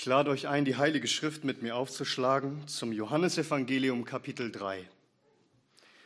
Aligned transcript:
Ich 0.00 0.06
lade 0.06 0.30
euch 0.30 0.48
ein, 0.48 0.64
die 0.64 0.76
Heilige 0.76 1.06
Schrift 1.06 1.44
mit 1.44 1.60
mir 1.60 1.76
aufzuschlagen 1.76 2.66
zum 2.66 2.90
Johannesevangelium 2.90 4.06
Kapitel 4.06 4.50
3. 4.50 4.88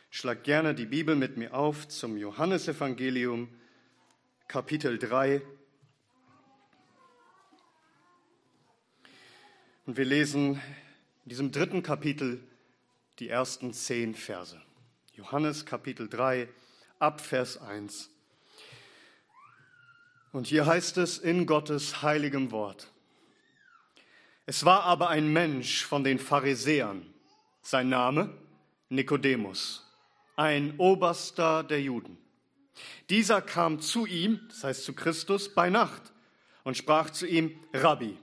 Schlag 0.09 0.43
gerne 0.43 0.75
die 0.75 0.85
Bibel 0.85 1.15
mit 1.15 1.37
mir 1.37 1.53
auf 1.53 1.87
zum 1.87 2.17
Johannesevangelium 2.17 3.47
Kapitel 4.49 4.99
3. 4.99 5.41
Und 9.85 9.95
wir 9.95 10.03
lesen 10.03 10.61
in 11.23 11.29
diesem 11.29 11.53
dritten 11.53 11.81
Kapitel 11.81 12.43
die 13.19 13.29
ersten 13.29 13.71
zehn 13.71 14.13
Verse. 14.13 14.61
Johannes 15.13 15.65
Kapitel 15.65 16.09
3 16.09 16.49
ab 16.99 17.21
Vers 17.21 17.61
1. 17.61 18.09
Und 20.33 20.47
hier 20.47 20.65
heißt 20.65 20.97
es 20.97 21.17
in 21.17 21.45
Gottes 21.45 22.01
heiligem 22.01 22.51
Wort. 22.51 22.91
Es 24.45 24.63
war 24.65 24.83
aber 24.83 25.09
ein 25.09 25.31
Mensch 25.31 25.85
von 25.85 26.03
den 26.03 26.19
Pharisäern, 26.19 27.05
sein 27.61 27.89
Name 27.89 28.29
Nikodemus, 28.89 29.83
ein 30.35 30.75
Oberster 30.77 31.63
der 31.63 31.81
Juden. 31.81 32.17
Dieser 33.09 33.41
kam 33.41 33.79
zu 33.79 34.05
ihm, 34.05 34.39
das 34.49 34.63
heißt 34.63 34.83
zu 34.83 34.93
Christus, 34.93 35.53
bei 35.53 35.69
Nacht 35.69 36.13
und 36.63 36.77
sprach 36.77 37.09
zu 37.09 37.25
ihm, 37.25 37.57
Rabbi, 37.73 38.17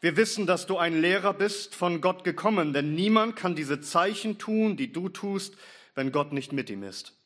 wir 0.00 0.16
wissen, 0.16 0.46
dass 0.46 0.66
du 0.66 0.78
ein 0.78 1.00
Lehrer 1.00 1.34
bist, 1.34 1.74
von 1.74 2.00
Gott 2.00 2.24
gekommen, 2.24 2.72
denn 2.72 2.94
niemand 2.94 3.36
kann 3.36 3.54
diese 3.54 3.80
Zeichen 3.80 4.38
tun, 4.38 4.76
die 4.76 4.92
du 4.92 5.08
tust, 5.08 5.56
wenn 5.94 6.12
Gott 6.12 6.32
nicht 6.32 6.52
mit 6.52 6.70
ihm 6.70 6.82
ist. 6.82 7.16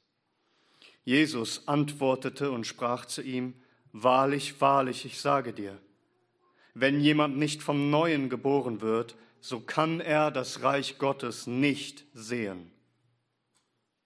Jesus 1.04 1.68
antwortete 1.68 2.50
und 2.50 2.66
sprach 2.66 3.04
zu 3.04 3.22
ihm, 3.22 3.54
Wahrlich, 3.92 4.60
wahrlich, 4.60 5.04
ich 5.04 5.20
sage 5.20 5.52
dir, 5.52 5.78
wenn 6.74 7.00
jemand 7.00 7.36
nicht 7.36 7.62
vom 7.62 7.90
Neuen 7.90 8.28
geboren 8.28 8.80
wird, 8.80 9.16
so 9.40 9.60
kann 9.60 10.00
er 10.00 10.30
das 10.30 10.62
Reich 10.62 10.98
Gottes 10.98 11.46
nicht 11.46 12.04
sehen. 12.12 12.70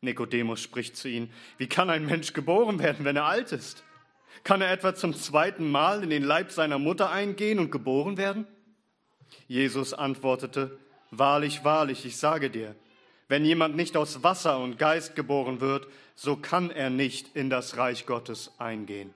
Nikodemus 0.01 0.61
spricht 0.61 0.97
zu 0.97 1.09
ihm, 1.09 1.31
wie 1.57 1.67
kann 1.67 1.91
ein 1.91 2.07
Mensch 2.07 2.33
geboren 2.33 2.79
werden, 2.79 3.05
wenn 3.05 3.17
er 3.17 3.25
alt 3.25 3.53
ist? 3.53 3.83
Kann 4.45 4.61
er 4.61 4.71
etwa 4.71 4.95
zum 4.95 5.15
zweiten 5.15 5.71
Mal 5.71 6.05
in 6.05 6.11
den 6.11 6.23
Leib 6.23 6.53
seiner 6.53 6.79
Mutter 6.79 7.11
eingehen 7.11 7.59
und 7.59 7.73
geboren 7.73 8.17
werden? 8.17 8.47
Jesus 9.49 9.95
antwortete, 9.95 10.79
Wahrlich, 11.11 11.65
wahrlich, 11.65 12.05
ich 12.05 12.19
sage 12.19 12.51
dir, 12.51 12.77
wenn 13.29 13.45
jemand 13.45 13.77
nicht 13.77 13.97
aus 13.97 14.23
Wasser 14.23 14.59
und 14.59 14.79
Geist 14.79 15.17
geboren 15.17 15.61
wird, 15.61 15.87
so 16.15 16.37
kann 16.37 16.71
er 16.71 16.91
nicht 16.91 17.35
in 17.35 17.51
das 17.51 17.77
Reich 17.77 18.07
Gottes 18.07 18.53
eingehen. 18.59 19.15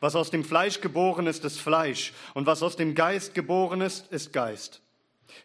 Was 0.00 0.16
aus 0.16 0.30
dem 0.30 0.44
Fleisch 0.44 0.80
geboren 0.80 1.26
ist, 1.26 1.44
ist 1.44 1.60
Fleisch, 1.60 2.12
und 2.34 2.46
was 2.46 2.62
aus 2.62 2.76
dem 2.76 2.94
Geist 2.94 3.34
geboren 3.34 3.80
ist, 3.80 4.10
ist 4.12 4.32
Geist. 4.32 4.82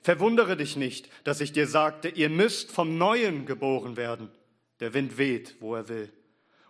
Verwundere 0.01 0.57
dich 0.57 0.75
nicht, 0.75 1.09
dass 1.23 1.41
ich 1.41 1.51
dir 1.51 1.67
sagte, 1.67 2.09
ihr 2.09 2.29
müsst 2.29 2.71
vom 2.71 2.97
Neuen 2.97 3.45
geboren 3.45 3.97
werden. 3.97 4.31
Der 4.79 4.93
Wind 4.93 5.17
weht, 5.17 5.55
wo 5.59 5.75
er 5.75 5.87
will, 5.87 6.11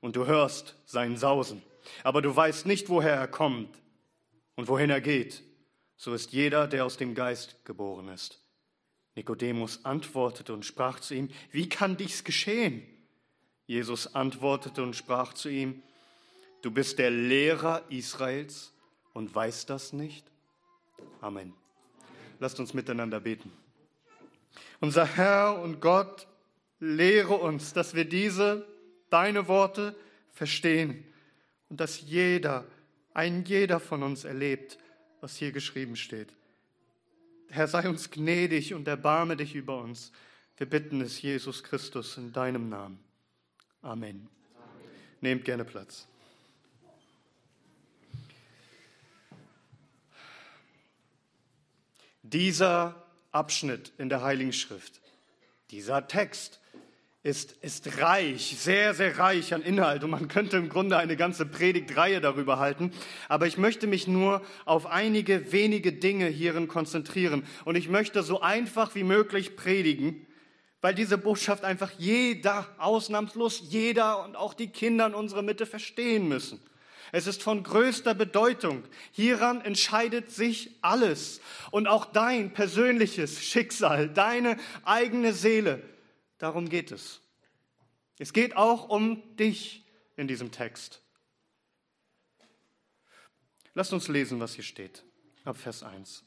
und 0.01 0.15
du 0.15 0.25
hörst 0.25 0.75
sein 0.85 1.17
Sausen, 1.17 1.61
aber 2.03 2.21
du 2.21 2.35
weißt 2.35 2.65
nicht, 2.65 2.89
woher 2.89 3.15
er 3.15 3.27
kommt 3.27 3.81
und 4.55 4.67
wohin 4.67 4.89
er 4.89 5.01
geht. 5.01 5.41
So 5.97 6.13
ist 6.13 6.33
jeder, 6.33 6.67
der 6.67 6.85
aus 6.85 6.97
dem 6.97 7.15
Geist 7.15 7.63
geboren 7.65 8.09
ist. 8.09 8.41
Nikodemus 9.15 9.85
antwortete 9.85 10.53
und 10.53 10.65
sprach 10.65 10.99
zu 10.99 11.15
ihm, 11.15 11.29
wie 11.51 11.69
kann 11.69 11.97
dies 11.97 12.23
geschehen? 12.23 12.85
Jesus 13.65 14.13
antwortete 14.13 14.83
und 14.83 14.95
sprach 14.95 15.33
zu 15.33 15.49
ihm, 15.49 15.81
Du 16.65 16.71
bist 16.71 16.97
der 16.97 17.11
Lehrer 17.11 17.83
Israels 17.89 18.73
und 19.13 19.35
weißt 19.35 19.69
das 19.69 19.93
nicht? 19.93 20.25
Amen. 21.21 21.53
Lasst 22.39 22.59
uns 22.59 22.73
miteinander 22.73 23.19
beten. 23.19 23.51
Unser 24.79 25.05
Herr 25.05 25.61
und 25.61 25.79
Gott, 25.79 26.25
lehre 26.79 27.35
uns, 27.35 27.73
dass 27.73 27.93
wir 27.93 28.05
diese, 28.05 28.65
deine 29.11 29.47
Worte 29.47 29.95
verstehen 30.31 31.05
und 31.69 31.79
dass 31.79 32.01
jeder, 32.01 32.65
ein 33.13 33.45
jeder 33.45 33.79
von 33.79 34.01
uns 34.01 34.23
erlebt, 34.23 34.79
was 35.21 35.35
hier 35.35 35.51
geschrieben 35.51 35.95
steht. 35.95 36.33
Herr, 37.49 37.67
sei 37.67 37.87
uns 37.87 38.09
gnädig 38.09 38.73
und 38.73 38.87
erbarme 38.87 39.37
dich 39.37 39.53
über 39.53 39.79
uns. 39.79 40.11
Wir 40.57 40.67
bitten 40.67 41.01
es, 41.01 41.21
Jesus 41.21 41.63
Christus, 41.63 42.17
in 42.17 42.33
deinem 42.33 42.69
Namen. 42.69 42.97
Amen. 43.83 44.27
Amen. 44.57 44.89
Nehmt 45.21 45.45
gerne 45.45 45.63
Platz. 45.63 46.07
Dieser 52.27 53.05
Abschnitt 53.31 53.91
in 53.99 54.09
der 54.09 54.23
Heiligen 54.23 54.51
Schrift, 54.51 54.99
dieser 55.69 56.07
Text 56.07 56.59
ist, 57.21 57.51
ist 57.61 58.01
reich, 58.01 58.55
sehr, 58.57 58.95
sehr 58.95 59.19
reich 59.19 59.53
an 59.53 59.61
Inhalt 59.61 60.03
und 60.03 60.09
man 60.09 60.27
könnte 60.27 60.57
im 60.57 60.67
Grunde 60.67 60.97
eine 60.97 61.17
ganze 61.17 61.45
Predigtreihe 61.45 62.21
darüber 62.21 62.57
halten. 62.57 62.91
Aber 63.29 63.45
ich 63.45 63.59
möchte 63.59 63.85
mich 63.85 64.07
nur 64.07 64.41
auf 64.65 64.87
einige 64.87 65.51
wenige 65.51 65.93
Dinge 65.93 66.25
hierin 66.25 66.67
konzentrieren 66.67 67.45
und 67.63 67.75
ich 67.75 67.89
möchte 67.89 68.23
so 68.23 68.41
einfach 68.41 68.95
wie 68.95 69.03
möglich 69.03 69.55
predigen, 69.55 70.25
weil 70.81 70.95
diese 70.95 71.19
Botschaft 71.19 71.63
einfach 71.63 71.91
jeder, 71.99 72.67
ausnahmslos 72.79 73.61
jeder 73.69 74.25
und 74.25 74.35
auch 74.35 74.55
die 74.55 74.69
Kinder 74.69 75.05
in 75.05 75.13
unserer 75.13 75.43
Mitte 75.43 75.67
verstehen 75.67 76.27
müssen. 76.27 76.59
Es 77.11 77.27
ist 77.27 77.43
von 77.43 77.63
größter 77.63 78.13
Bedeutung. 78.13 78.83
Hieran 79.11 79.61
entscheidet 79.61 80.31
sich 80.31 80.75
alles. 80.81 81.41
Und 81.71 81.87
auch 81.87 82.05
dein 82.05 82.53
persönliches 82.53 83.43
Schicksal, 83.43 84.09
deine 84.09 84.57
eigene 84.83 85.33
Seele. 85.33 85.83
Darum 86.37 86.69
geht 86.69 86.91
es. 86.91 87.21
Es 88.17 88.33
geht 88.33 88.55
auch 88.55 88.89
um 88.89 89.35
dich 89.37 89.85
in 90.15 90.27
diesem 90.27 90.51
Text. 90.51 91.01
Lasst 93.73 93.91
uns 93.91 94.07
lesen, 94.07 94.39
was 94.39 94.55
hier 94.55 94.63
steht. 94.63 95.03
Ab 95.43 95.57
Vers 95.57 95.83
1. 95.83 96.23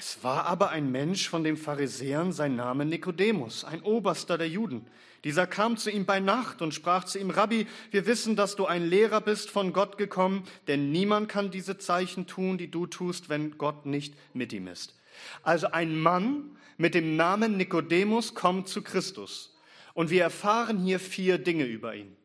Es 0.00 0.22
war 0.22 0.46
aber 0.46 0.70
ein 0.70 0.92
Mensch 0.92 1.28
von 1.28 1.42
den 1.42 1.56
Pharisäern, 1.56 2.30
sein 2.30 2.54
Name 2.54 2.84
Nikodemus, 2.84 3.64
ein 3.64 3.82
Oberster 3.82 4.38
der 4.38 4.48
Juden. 4.48 4.86
Dieser 5.24 5.48
kam 5.48 5.76
zu 5.76 5.90
ihm 5.90 6.06
bei 6.06 6.20
Nacht 6.20 6.62
und 6.62 6.72
sprach 6.72 7.02
zu 7.02 7.18
ihm, 7.18 7.30
Rabbi, 7.30 7.66
wir 7.90 8.06
wissen, 8.06 8.36
dass 8.36 8.54
du 8.54 8.66
ein 8.66 8.86
Lehrer 8.88 9.20
bist 9.20 9.50
von 9.50 9.72
Gott 9.72 9.98
gekommen, 9.98 10.44
denn 10.68 10.92
niemand 10.92 11.28
kann 11.28 11.50
diese 11.50 11.78
Zeichen 11.78 12.28
tun, 12.28 12.58
die 12.58 12.70
du 12.70 12.86
tust, 12.86 13.28
wenn 13.28 13.58
Gott 13.58 13.86
nicht 13.86 14.14
mit 14.34 14.52
ihm 14.52 14.68
ist. 14.68 14.94
Also 15.42 15.72
ein 15.72 15.98
Mann 15.98 16.56
mit 16.76 16.94
dem 16.94 17.16
Namen 17.16 17.56
Nikodemus 17.56 18.36
kommt 18.36 18.68
zu 18.68 18.82
Christus. 18.82 19.58
Und 19.94 20.10
wir 20.10 20.22
erfahren 20.22 20.78
hier 20.78 21.00
vier 21.00 21.38
Dinge 21.38 21.64
über 21.64 21.96
ihn. 21.96 22.16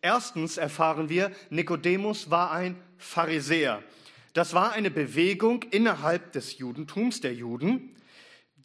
Erstens 0.00 0.56
erfahren 0.56 1.08
wir, 1.08 1.32
Nikodemus 1.50 2.30
war 2.30 2.52
ein 2.52 2.80
Pharisäer. 2.96 3.82
Das 4.34 4.52
war 4.52 4.72
eine 4.72 4.90
Bewegung 4.90 5.62
innerhalb 5.70 6.32
des 6.32 6.58
Judentums, 6.58 7.20
der 7.20 7.32
Juden, 7.34 7.94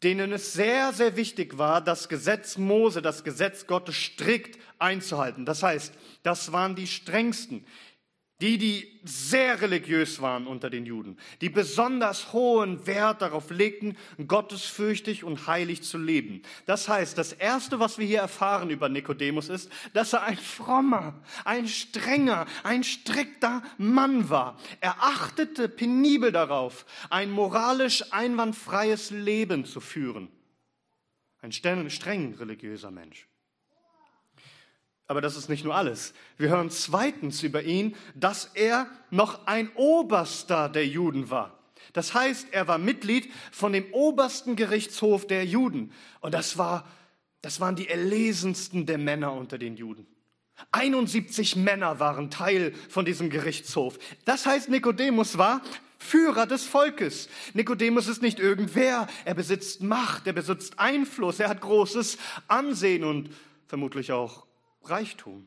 denen 0.02 0.32
es 0.32 0.52
sehr, 0.52 0.92
sehr 0.92 1.16
wichtig 1.16 1.58
war, 1.58 1.80
das 1.80 2.08
Gesetz 2.08 2.58
Mose, 2.58 3.02
das 3.02 3.22
Gesetz 3.22 3.66
Gottes 3.68 3.94
strikt 3.94 4.58
einzuhalten. 4.80 5.46
Das 5.46 5.62
heißt, 5.62 5.94
das 6.24 6.50
waren 6.52 6.74
die 6.74 6.88
strengsten, 6.88 7.64
die, 8.40 8.58
die 8.58 9.00
sehr 9.04 9.60
religiös 9.60 10.20
waren 10.20 10.46
unter 10.46 10.70
den 10.70 10.86
Juden, 10.86 11.18
die 11.40 11.48
besonders 11.48 12.32
hohen 12.32 12.86
Wert 12.86 13.22
darauf 13.22 13.50
legten, 13.50 13.96
gottesfürchtig 14.26 15.24
und 15.24 15.46
heilig 15.46 15.82
zu 15.82 15.98
leben. 15.98 16.42
Das 16.66 16.88
heißt, 16.88 17.16
das 17.16 17.32
Erste, 17.32 17.80
was 17.80 17.98
wir 17.98 18.06
hier 18.06 18.20
erfahren 18.20 18.70
über 18.70 18.88
Nikodemus 18.88 19.48
ist, 19.48 19.70
dass 19.94 20.12
er 20.12 20.22
ein 20.22 20.36
frommer, 20.36 21.22
ein 21.44 21.68
strenger, 21.68 22.46
ein 22.62 22.84
strikter 22.84 23.62
Mann 23.78 24.28
war. 24.30 24.58
Er 24.80 24.96
achtete 25.02 25.68
penibel 25.68 26.32
darauf, 26.32 26.86
ein 27.10 27.30
moralisch 27.30 28.12
einwandfreies 28.12 29.10
Leben 29.10 29.64
zu 29.64 29.80
führen. 29.80 30.28
Ein 31.42 31.52
streng 31.52 32.34
religiöser 32.34 32.90
Mensch. 32.90 33.29
Aber 35.10 35.20
das 35.20 35.36
ist 35.36 35.48
nicht 35.48 35.64
nur 35.64 35.74
alles. 35.74 36.14
Wir 36.38 36.50
hören 36.50 36.70
zweitens 36.70 37.42
über 37.42 37.64
ihn, 37.64 37.96
dass 38.14 38.44
er 38.54 38.86
noch 39.10 39.44
ein 39.44 39.68
Oberster 39.74 40.68
der 40.68 40.86
Juden 40.86 41.30
war. 41.30 41.58
Das 41.94 42.14
heißt, 42.14 42.46
er 42.52 42.68
war 42.68 42.78
Mitglied 42.78 43.28
von 43.50 43.72
dem 43.72 43.92
obersten 43.92 44.54
Gerichtshof 44.54 45.26
der 45.26 45.44
Juden. 45.44 45.92
Und 46.20 46.32
das, 46.32 46.58
war, 46.58 46.86
das 47.42 47.58
waren 47.58 47.74
die 47.74 47.88
erlesensten 47.88 48.86
der 48.86 48.98
Männer 48.98 49.32
unter 49.32 49.58
den 49.58 49.76
Juden. 49.76 50.06
71 50.70 51.56
Männer 51.56 51.98
waren 51.98 52.30
Teil 52.30 52.72
von 52.88 53.04
diesem 53.04 53.30
Gerichtshof. 53.30 53.98
Das 54.26 54.46
heißt, 54.46 54.68
Nikodemus 54.68 55.36
war 55.38 55.60
Führer 55.98 56.46
des 56.46 56.66
Volkes. 56.66 57.28
Nikodemus 57.52 58.06
ist 58.06 58.22
nicht 58.22 58.38
irgendwer. 58.38 59.08
Er 59.24 59.34
besitzt 59.34 59.82
Macht, 59.82 60.28
er 60.28 60.34
besitzt 60.34 60.78
Einfluss, 60.78 61.40
er 61.40 61.48
hat 61.48 61.62
großes 61.62 62.16
Ansehen 62.46 63.02
und 63.02 63.30
vermutlich 63.66 64.12
auch 64.12 64.46
Reichtum. 64.82 65.46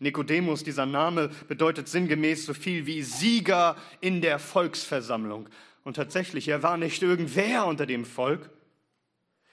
Nikodemus, 0.00 0.64
dieser 0.64 0.86
Name 0.86 1.30
bedeutet 1.48 1.88
sinngemäß 1.88 2.46
so 2.46 2.54
viel 2.54 2.86
wie 2.86 3.02
Sieger 3.02 3.76
in 4.00 4.20
der 4.20 4.38
Volksversammlung. 4.38 5.48
Und 5.84 5.94
tatsächlich, 5.94 6.48
er 6.48 6.62
war 6.62 6.76
nicht 6.76 7.02
irgendwer 7.02 7.66
unter 7.66 7.86
dem 7.86 8.04
Volk. 8.04 8.50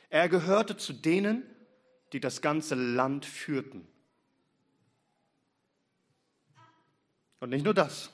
Er 0.10 0.28
gehörte 0.30 0.78
zu 0.78 0.94
denen, 0.94 1.44
die 2.14 2.20
das 2.20 2.42
ganze 2.42 2.76
Land 2.76 3.26
führten. 3.26 3.88
Und 7.40 7.50
nicht 7.50 7.66
nur 7.66 7.74
das. 7.74 8.12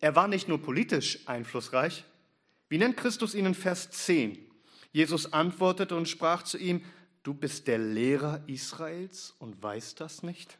Er 0.00 0.14
war 0.16 0.28
nicht 0.28 0.48
nur 0.48 0.60
politisch 0.60 1.20
einflussreich. 1.26 2.04
Wie 2.68 2.78
nennt 2.78 2.96
Christus 2.96 3.34
ihn 3.34 3.46
in 3.46 3.54
Vers 3.54 3.90
10? 3.90 4.38
Jesus 4.92 5.32
antwortete 5.32 5.96
und 5.96 6.08
sprach 6.08 6.42
zu 6.42 6.58
ihm, 6.58 6.84
du 7.24 7.34
bist 7.34 7.66
der 7.66 7.78
Lehrer 7.78 8.44
Israels 8.46 9.34
und 9.38 9.60
weißt 9.60 10.00
das 10.00 10.22
nicht? 10.22 10.58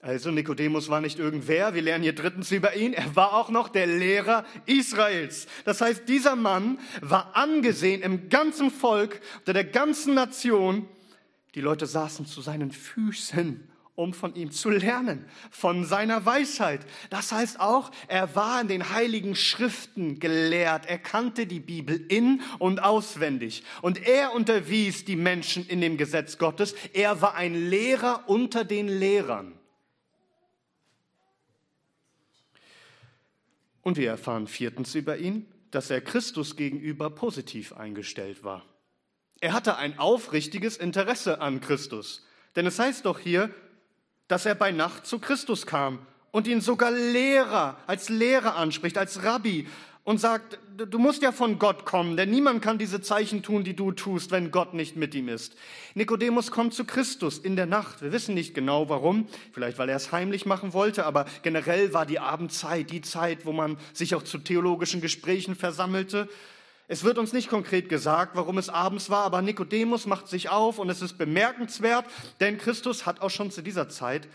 Also 0.00 0.30
Nikodemus 0.30 0.88
war 0.88 1.00
nicht 1.00 1.18
irgendwer, 1.18 1.74
wir 1.74 1.82
lernen 1.82 2.04
hier 2.04 2.14
drittens 2.14 2.50
über 2.52 2.76
ihn, 2.76 2.92
er 2.92 3.16
war 3.16 3.34
auch 3.34 3.48
noch 3.48 3.68
der 3.68 3.86
Lehrer 3.86 4.44
Israels. 4.66 5.46
Das 5.64 5.80
heißt, 5.80 6.08
dieser 6.08 6.36
Mann 6.36 6.78
war 7.00 7.34
angesehen 7.34 8.02
im 8.02 8.28
ganzen 8.28 8.70
Volk, 8.70 9.20
unter 9.38 9.52
der 9.52 9.64
ganzen 9.64 10.14
Nation. 10.14 10.88
Die 11.54 11.60
Leute 11.60 11.86
saßen 11.86 12.26
zu 12.26 12.40
seinen 12.40 12.72
Füßen, 12.72 13.68
um 13.96 14.12
von 14.12 14.34
ihm 14.34 14.52
zu 14.52 14.70
lernen, 14.70 15.24
von 15.50 15.84
seiner 15.84 16.24
Weisheit. 16.24 16.86
Das 17.10 17.32
heißt 17.32 17.58
auch, 17.58 17.90
er 18.08 18.36
war 18.36 18.60
in 18.60 18.68
den 18.68 18.90
heiligen 18.90 19.34
Schriften 19.34 20.20
gelehrt, 20.20 20.86
er 20.86 20.98
kannte 20.98 21.46
die 21.46 21.60
Bibel 21.60 22.04
in 22.08 22.42
und 22.58 22.82
auswendig. 22.82 23.64
Und 23.82 24.06
er 24.06 24.34
unterwies 24.34 25.04
die 25.04 25.16
Menschen 25.16 25.66
in 25.66 25.80
dem 25.80 25.96
Gesetz 25.96 26.38
Gottes, 26.38 26.74
er 26.92 27.20
war 27.22 27.34
ein 27.34 27.54
Lehrer 27.54 28.24
unter 28.26 28.64
den 28.64 28.86
Lehrern. 28.86 29.58
Und 33.82 33.96
wir 33.96 34.10
erfahren 34.10 34.46
viertens 34.46 34.94
über 34.94 35.16
ihn, 35.16 35.46
dass 35.70 35.90
er 35.90 36.00
Christus 36.00 36.56
gegenüber 36.56 37.08
positiv 37.08 37.72
eingestellt 37.72 38.44
war. 38.44 38.64
Er 39.40 39.52
hatte 39.52 39.76
ein 39.76 39.98
aufrichtiges 39.98 40.76
Interesse 40.76 41.40
an 41.40 41.60
Christus. 41.60 42.26
Denn 42.56 42.66
es 42.66 42.78
heißt 42.78 43.04
doch 43.04 43.18
hier, 43.18 43.54
dass 44.28 44.46
er 44.46 44.54
bei 44.54 44.72
Nacht 44.72 45.06
zu 45.06 45.18
Christus 45.18 45.66
kam 45.66 45.98
und 46.30 46.46
ihn 46.46 46.60
sogar 46.60 46.90
Lehrer, 46.90 47.76
als 47.86 48.08
Lehrer 48.08 48.56
anspricht, 48.56 48.98
als 48.98 49.22
Rabbi 49.22 49.66
und 50.06 50.20
sagt, 50.20 50.60
du 50.76 50.98
musst 51.00 51.22
ja 51.22 51.32
von 51.32 51.58
Gott 51.58 51.84
kommen, 51.84 52.16
denn 52.16 52.30
niemand 52.30 52.62
kann 52.62 52.78
diese 52.78 53.00
Zeichen 53.00 53.42
tun, 53.42 53.64
die 53.64 53.74
du 53.74 53.90
tust, 53.90 54.30
wenn 54.30 54.52
Gott 54.52 54.72
nicht 54.72 54.94
mit 54.94 55.16
ihm 55.16 55.28
ist. 55.28 55.56
Nikodemus 55.94 56.52
kommt 56.52 56.74
zu 56.74 56.84
Christus 56.84 57.38
in 57.38 57.56
der 57.56 57.66
Nacht. 57.66 58.02
Wir 58.02 58.12
wissen 58.12 58.34
nicht 58.34 58.54
genau 58.54 58.88
warum, 58.88 59.26
vielleicht 59.52 59.78
weil 59.78 59.88
er 59.88 59.96
es 59.96 60.12
heimlich 60.12 60.46
machen 60.46 60.72
wollte, 60.74 61.06
aber 61.06 61.26
generell 61.42 61.92
war 61.92 62.06
die 62.06 62.20
Abendzeit 62.20 62.90
die 62.92 63.00
Zeit, 63.00 63.46
wo 63.46 63.52
man 63.52 63.78
sich 63.94 64.14
auch 64.14 64.22
zu 64.22 64.38
theologischen 64.38 65.00
Gesprächen 65.00 65.56
versammelte. 65.56 66.28
Es 66.88 67.02
wird 67.02 67.18
uns 67.18 67.32
nicht 67.32 67.48
konkret 67.48 67.88
gesagt, 67.88 68.36
warum 68.36 68.58
es 68.58 68.68
abends 68.68 69.10
war, 69.10 69.24
aber 69.24 69.42
Nikodemus 69.42 70.06
macht 70.06 70.28
sich 70.28 70.50
auf 70.50 70.78
und 70.78 70.88
es 70.88 71.02
ist 71.02 71.18
bemerkenswert, 71.18 72.06
denn 72.38 72.58
Christus 72.58 73.06
hat 73.06 73.20
auch 73.20 73.30
schon 73.30 73.50
zu 73.50 73.62
dieser 73.62 73.88
Zeit 73.88 74.28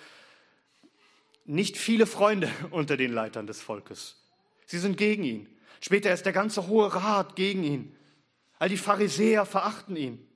nicht 1.45 1.77
viele 1.77 2.05
Freunde 2.05 2.49
unter 2.71 2.97
den 2.97 3.13
Leitern 3.13 3.47
des 3.47 3.61
Volkes. 3.61 4.17
Sie 4.65 4.79
sind 4.79 4.97
gegen 4.97 5.23
ihn. 5.23 5.47
Später 5.79 6.13
ist 6.13 6.25
der 6.25 6.33
ganze 6.33 6.67
Hohe 6.67 6.93
Rat 6.93 7.35
gegen 7.35 7.63
ihn. 7.63 7.95
All 8.59 8.69
die 8.69 8.77
Pharisäer 8.77 9.45
verachten 9.45 9.95
ihn. 9.95 10.27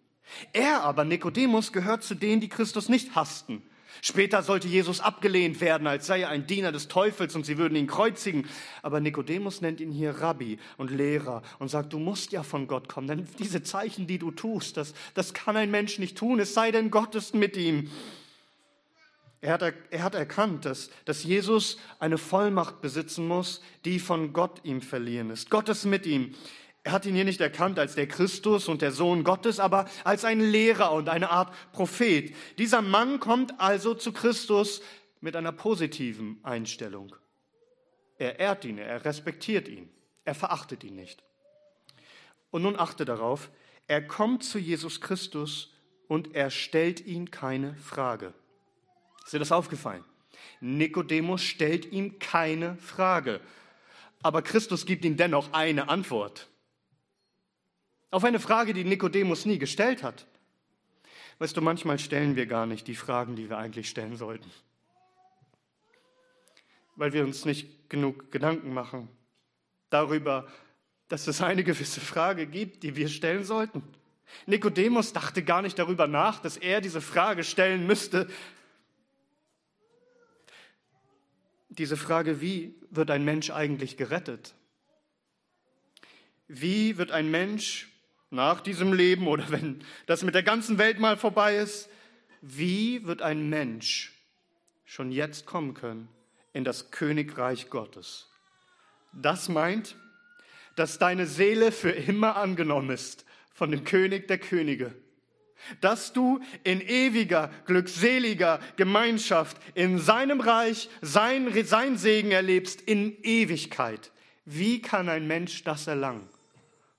Er 0.54 0.82
aber, 0.82 1.06
Nikodemus, 1.06 1.72
gehört 1.72 2.04
zu 2.04 2.16
denen, 2.16 2.42
die 2.42 2.50
Christus 2.50 2.90
nicht 2.90 3.14
hassten. 3.16 3.62
Später 4.02 4.44
sollte 4.44 4.68
Jesus 4.68 5.00
abgelehnt 5.00 5.62
werden, 5.62 5.88
als 5.88 6.08
sei 6.08 6.22
er 6.22 6.30
ein 6.30 6.48
Diener 6.48 6.72
des 6.72 6.88
Teufels 6.88 7.36
und 7.36 7.46
sie 7.46 7.58
würden 7.58 7.76
ihn 7.76 7.88
kreuzigen. 7.88 8.48
Aber 8.82 9.00
Nikodemus 9.00 9.62
nennt 9.62 9.82
ihn 9.82 9.92
hier 9.92 10.12
Rabbi 10.12 10.60
und 10.78 10.92
Lehrer 10.92 11.42
und 11.60 11.70
sagt, 11.70 11.94
du 11.94 12.00
musst 12.00 12.32
ja 12.32 12.44
von 12.44 12.68
Gott 12.68 12.90
kommen, 12.90 13.08
denn 13.08 13.28
diese 13.40 13.64
Zeichen, 13.64 14.08
die 14.08 14.20
du 14.20 14.32
tust, 14.32 14.78
das, 14.78 14.94
das 15.14 15.34
kann 15.34 15.58
ein 15.58 15.72
Mensch 15.72 16.00
nicht 16.00 16.18
tun, 16.18 16.40
es 16.40 16.54
sei 16.54 16.72
denn, 16.72 16.92
Gott 16.92 17.16
ist 17.16 17.36
mit 17.36 17.58
ihm. 17.58 17.90
Er 19.42 19.54
hat, 19.54 19.74
er 19.92 20.04
hat 20.04 20.16
erkannt, 20.16 20.66
dass, 20.66 20.90
dass 21.06 21.24
Jesus 21.24 21.78
eine 22.00 22.18
Vollmacht 22.18 22.82
besitzen 22.82 23.28
muss, 23.28 23.62
die 23.86 24.00
von 24.00 24.34
Gott 24.34 24.62
ihm 24.64 24.82
verliehen 24.82 25.30
ist. 25.30 25.52
Gott 25.52 25.70
ist 25.70 25.86
mit 25.86 26.08
ihm. 26.08 26.34
Er 26.86 26.92
hat 26.92 27.08
ihn 27.08 27.16
hier 27.16 27.26
nicht 27.26 27.42
erkannt 27.42 27.80
als 27.80 27.96
der 27.96 28.08
Christus 28.08 28.68
und 28.68 28.84
der 28.84 28.92
Sohn 28.92 29.24
Gottes, 29.24 29.60
aber 29.60 29.90
als 30.04 30.24
ein 30.24 30.40
Lehrer 30.40 30.92
und 30.92 31.10
eine 31.10 31.32
Art 31.32 31.52
Prophet. 31.72 32.36
Dieser 32.60 32.84
Mann 32.84 33.20
kommt 33.20 33.60
also 33.60 33.96
zu 33.96 34.14
Christus 34.14 34.84
mit 35.20 35.36
einer 35.36 35.52
positiven 35.52 36.38
Einstellung. 36.44 37.16
Er 38.20 38.38
ehrt 38.40 38.66
ihn, 38.66 38.78
er 38.78 39.04
respektiert 39.04 39.68
ihn, 39.68 39.90
er 40.26 40.36
verachtet 40.36 40.84
ihn 40.84 40.96
nicht. 40.96 41.24
Und 42.52 42.62
nun 42.62 42.80
achte 42.80 43.04
darauf, 43.04 43.50
er 43.88 44.06
kommt 44.06 44.44
zu 44.44 44.60
Jesus 44.60 45.02
Christus 45.02 45.74
und 46.08 46.36
er 46.36 46.52
stellt 46.52 47.04
ihn 47.04 47.32
keine 47.32 47.76
Frage. 47.78 48.32
Ist 49.24 49.34
dir 49.34 49.40
das 49.40 49.52
aufgefallen? 49.52 50.04
Nikodemus 50.60 51.42
stellt 51.42 51.92
ihm 51.92 52.20
keine 52.20 52.78
Frage, 52.78 53.42
aber 54.22 54.44
Christus 54.44 54.86
gibt 54.86 55.04
ihm 55.04 55.18
dennoch 55.18 55.52
eine 55.52 55.90
Antwort. 55.90 56.48
Auf 58.16 58.24
eine 58.24 58.40
Frage, 58.40 58.74
die 58.74 58.86
Nikodemus 58.86 59.46
nie 59.46 59.60
gestellt 59.60 60.02
hat. 60.02 60.26
Weißt 61.40 61.58
du, 61.58 61.60
manchmal 61.60 62.00
stellen 62.00 62.38
wir 62.38 62.46
gar 62.46 62.66
nicht 62.66 62.88
die 62.88 62.96
Fragen, 62.96 63.36
die 63.36 63.50
wir 63.50 63.58
eigentlich 63.58 63.90
stellen 63.90 64.16
sollten, 64.16 64.50
weil 66.96 67.12
wir 67.12 67.26
uns 67.26 67.44
nicht 67.44 67.90
genug 67.90 68.32
Gedanken 68.32 68.74
machen 68.74 69.10
darüber, 69.90 70.48
dass 71.10 71.28
es 71.28 71.42
eine 71.42 71.66
gewisse 71.66 72.00
Frage 72.00 72.48
gibt, 72.48 72.84
die 72.84 72.96
wir 72.96 73.10
stellen 73.10 73.44
sollten. 73.44 73.84
Nikodemus 74.46 75.12
dachte 75.12 75.44
gar 75.44 75.62
nicht 75.62 75.78
darüber 75.78 76.08
nach, 76.08 76.42
dass 76.42 76.56
er 76.56 76.80
diese 76.80 77.02
Frage 77.02 77.44
stellen 77.44 77.86
müsste, 77.86 78.30
diese 81.68 81.98
Frage, 81.98 82.40
wie 82.40 82.76
wird 82.92 83.12
ein 83.12 83.26
Mensch 83.26 83.50
eigentlich 83.50 83.98
gerettet? 83.98 84.56
Wie 86.48 86.98
wird 86.98 87.12
ein 87.12 87.30
Mensch 87.30 87.92
nach 88.30 88.62
diesem 88.62 88.94
Leben 88.94 89.28
oder 89.28 89.50
wenn 89.50 89.84
das 90.06 90.24
mit 90.24 90.36
der 90.36 90.44
ganzen 90.44 90.78
Welt 90.78 91.00
mal 91.00 91.18
vorbei 91.18 91.58
ist, 91.58 91.90
wie 92.42 93.06
wird 93.06 93.22
ein 93.22 93.50
Mensch 93.50 94.14
schon 94.84 95.12
jetzt 95.12 95.46
kommen 95.46 95.74
können 95.74 96.10
in 96.54 96.64
das 96.64 96.92
Königreich 96.92 97.70
Gottes? 97.70 98.30
Das 99.14 99.50
meint, 99.50 99.96
dass 100.76 101.00
deine 101.00 101.26
Seele 101.26 101.72
für 101.72 101.92
immer 101.92 102.36
angenommen 102.36 102.90
ist 102.90 103.26
von 103.54 103.72
dem 103.72 103.84
König 103.84 104.28
der 104.28 104.38
Könige 104.38 104.94
dass 105.82 106.14
du 106.14 106.40
in 106.64 106.82
ewiger, 106.82 107.52
glückseliger 107.66 108.60
Gemeinschaft 108.76 109.58
in 109.74 110.00
seinem 110.00 110.42
Reich 110.42 110.90
sein, 111.02 111.52
sein 111.66 111.98
Segen 111.98 112.32
erlebst 112.32 112.82
in 112.82 113.18
Ewigkeit. 113.24 114.12
Wie 114.46 114.82
kann 114.82 115.10
ein 115.10 115.28
Mensch 115.28 115.64
das 115.64 115.88
erlangen? 115.88 116.30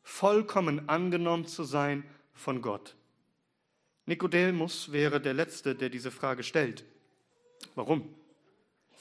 Vollkommen 0.09 0.89
angenommen 0.89 1.47
zu 1.47 1.65
sein 1.65 2.05
von 2.33 2.63
Gott. 2.63 2.95
Nikodemus 4.07 4.93
wäre 4.93 5.21
der 5.21 5.35
Letzte, 5.35 5.75
der 5.75 5.89
diese 5.89 6.13
Frage 6.13 6.45
stellt. 6.45 6.85
Warum? 7.75 8.15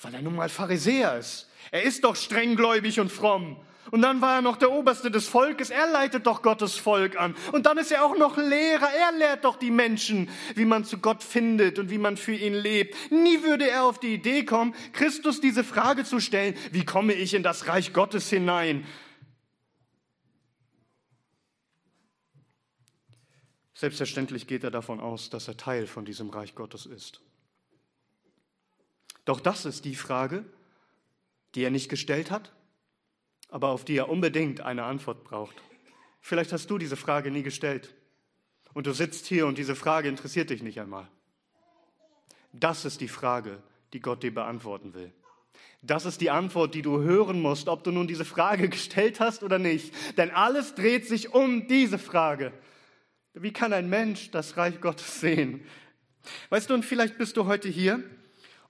Weil 0.01 0.15
er 0.15 0.23
nun 0.23 0.35
mal 0.35 0.49
Pharisäer 0.49 1.19
ist. 1.19 1.47
Er 1.69 1.83
ist 1.83 2.03
doch 2.03 2.15
strenggläubig 2.15 2.99
und 2.99 3.11
fromm. 3.11 3.55
Und 3.91 4.01
dann 4.01 4.19
war 4.19 4.37
er 4.37 4.41
noch 4.41 4.57
der 4.57 4.71
Oberste 4.71 5.11
des 5.11 5.27
Volkes. 5.27 5.69
Er 5.69 5.87
leitet 5.91 6.25
doch 6.25 6.41
Gottes 6.41 6.75
Volk 6.75 7.17
an. 7.17 7.35
Und 7.51 7.67
dann 7.67 7.77
ist 7.77 7.91
er 7.91 8.03
auch 8.03 8.17
noch 8.17 8.35
Lehrer. 8.35 8.89
Er 8.91 9.11
lehrt 9.15 9.45
doch 9.45 9.57
die 9.57 9.69
Menschen, 9.69 10.27
wie 10.55 10.65
man 10.65 10.85
zu 10.85 10.97
Gott 10.97 11.23
findet 11.23 11.77
und 11.77 11.91
wie 11.91 11.99
man 11.99 12.17
für 12.17 12.33
ihn 12.33 12.55
lebt. 12.55 13.11
Nie 13.11 13.43
würde 13.43 13.69
er 13.69 13.83
auf 13.83 13.99
die 13.99 14.15
Idee 14.15 14.43
kommen, 14.43 14.73
Christus 14.91 15.39
diese 15.39 15.63
Frage 15.63 16.03
zu 16.03 16.19
stellen, 16.19 16.55
wie 16.71 16.83
komme 16.83 17.13
ich 17.13 17.35
in 17.35 17.43
das 17.43 17.67
Reich 17.67 17.93
Gottes 17.93 18.27
hinein? 18.27 18.87
Selbstverständlich 23.75 24.47
geht 24.47 24.63
er 24.63 24.71
davon 24.71 24.99
aus, 24.99 25.29
dass 25.29 25.47
er 25.47 25.57
Teil 25.57 25.85
von 25.85 26.05
diesem 26.05 26.29
Reich 26.31 26.55
Gottes 26.55 26.87
ist. 26.87 27.21
Doch 29.25 29.39
das 29.39 29.65
ist 29.65 29.85
die 29.85 29.95
Frage, 29.95 30.45
die 31.53 31.63
er 31.63 31.71
nicht 31.71 31.89
gestellt 31.89 32.31
hat 32.31 32.51
aber 33.49 33.69
auf 33.69 33.85
die 33.85 33.97
er 33.97 34.09
unbedingt 34.09 34.61
eine 34.61 34.83
Antwort 34.83 35.23
braucht. 35.23 35.55
Vielleicht 36.21 36.51
hast 36.51 36.69
du 36.69 36.77
diese 36.77 36.97
Frage 36.97 37.31
nie 37.31 37.43
gestellt 37.43 37.93
und 38.73 38.87
du 38.87 38.93
sitzt 38.93 39.27
hier 39.27 39.47
und 39.47 39.57
diese 39.57 39.75
Frage 39.75 40.09
interessiert 40.09 40.49
dich 40.49 40.63
nicht 40.63 40.79
einmal. 40.79 41.07
Das 42.51 42.85
ist 42.85 43.01
die 43.01 43.07
Frage, 43.07 43.61
die 43.93 43.99
Gott 43.99 44.23
dir 44.23 44.33
beantworten 44.33 44.93
will. 44.93 45.13
Das 45.81 46.05
ist 46.05 46.19
die 46.19 46.31
Antwort, 46.31 46.73
die 46.73 46.81
du 46.81 46.99
hören 46.99 47.41
musst, 47.41 47.69
ob 47.69 47.83
du 47.83 47.91
nun 47.91 48.07
diese 48.07 48.25
Frage 48.25 48.69
gestellt 48.77 49.19
hast 49.19 49.43
oder 49.43 49.59
nicht. 49.59 49.93
Denn 50.17 50.31
alles 50.31 50.73
dreht 50.73 51.07
sich 51.07 51.33
um 51.33 51.67
diese 51.67 51.99
Frage. 51.99 52.51
Wie 53.35 53.51
kann 53.51 53.73
ein 53.73 53.89
Mensch 53.89 54.31
das 54.31 54.57
Reich 54.57 54.81
Gottes 54.81 55.19
sehen? 55.19 55.65
Weißt 56.49 56.69
du, 56.69 56.73
und 56.73 56.83
vielleicht 56.83 57.17
bist 57.17 57.37
du 57.37 57.45
heute 57.45 57.69
hier 57.69 58.03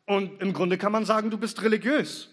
Und 0.05 0.41
im 0.41 0.53
Grunde 0.53 0.77
kann 0.77 0.91
man 0.91 1.05
sagen, 1.05 1.31
du 1.31 1.37
bist 1.37 1.61
religiös. 1.63 2.29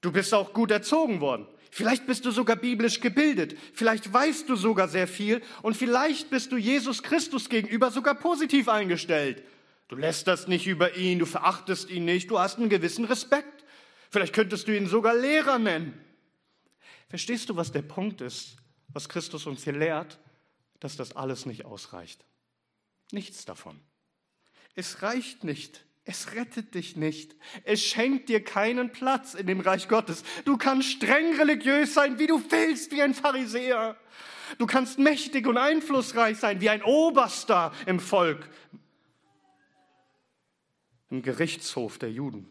Du 0.00 0.12
bist 0.12 0.34
auch 0.34 0.52
gut 0.52 0.70
erzogen 0.70 1.20
worden. 1.20 1.46
Vielleicht 1.70 2.06
bist 2.06 2.24
du 2.24 2.32
sogar 2.32 2.56
biblisch 2.56 3.00
gebildet. 3.00 3.56
Vielleicht 3.74 4.12
weißt 4.12 4.48
du 4.48 4.56
sogar 4.56 4.88
sehr 4.88 5.06
viel. 5.06 5.40
Und 5.62 5.76
vielleicht 5.76 6.30
bist 6.30 6.50
du 6.50 6.56
Jesus 6.56 7.02
Christus 7.02 7.48
gegenüber 7.48 7.90
sogar 7.90 8.14
positiv 8.16 8.68
eingestellt. 8.68 9.44
Du 9.86 9.96
lästerst 9.96 10.48
nicht 10.48 10.66
über 10.66 10.96
ihn, 10.96 11.18
du 11.18 11.26
verachtest 11.26 11.90
ihn 11.90 12.04
nicht, 12.04 12.30
du 12.30 12.38
hast 12.38 12.58
einen 12.58 12.68
gewissen 12.68 13.04
Respekt. 13.04 13.64
Vielleicht 14.08 14.32
könntest 14.32 14.66
du 14.66 14.76
ihn 14.76 14.86
sogar 14.86 15.14
Lehrer 15.14 15.58
nennen. 15.58 15.94
Verstehst 17.08 17.48
du, 17.48 17.56
was 17.56 17.72
der 17.72 17.82
Punkt 17.82 18.20
ist, 18.20 18.56
was 18.88 19.08
Christus 19.08 19.46
uns 19.46 19.64
hier 19.64 19.72
lehrt? 19.72 20.18
Dass 20.80 20.96
das 20.96 21.14
alles 21.14 21.46
nicht 21.46 21.64
ausreicht. 21.64 22.24
Nichts 23.12 23.44
davon. 23.44 23.80
Es 24.74 25.02
reicht 25.02 25.44
nicht. 25.44 25.84
Es 26.04 26.32
rettet 26.32 26.74
dich 26.74 26.96
nicht. 26.96 27.36
Es 27.64 27.82
schenkt 27.82 28.28
dir 28.28 28.42
keinen 28.42 28.90
Platz 28.90 29.34
in 29.34 29.46
dem 29.46 29.60
Reich 29.60 29.88
Gottes. 29.88 30.24
Du 30.44 30.56
kannst 30.56 30.90
streng 30.90 31.36
religiös 31.36 31.94
sein, 31.94 32.18
wie 32.18 32.26
du 32.26 32.42
willst, 32.50 32.90
wie 32.90 33.02
ein 33.02 33.14
Pharisäer. 33.14 33.96
Du 34.58 34.66
kannst 34.66 34.98
mächtig 34.98 35.46
und 35.46 35.58
einflussreich 35.58 36.38
sein, 36.38 36.60
wie 36.60 36.70
ein 36.70 36.82
Oberster 36.82 37.72
im 37.86 38.00
Volk, 38.00 38.48
im 41.10 41.22
Gerichtshof 41.22 41.98
der 41.98 42.10
Juden. 42.10 42.48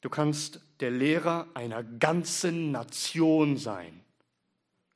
Du 0.00 0.08
kannst 0.08 0.60
der 0.80 0.90
Lehrer 0.90 1.48
einer 1.54 1.84
ganzen 1.84 2.72
Nation 2.72 3.56
sein. 3.58 4.02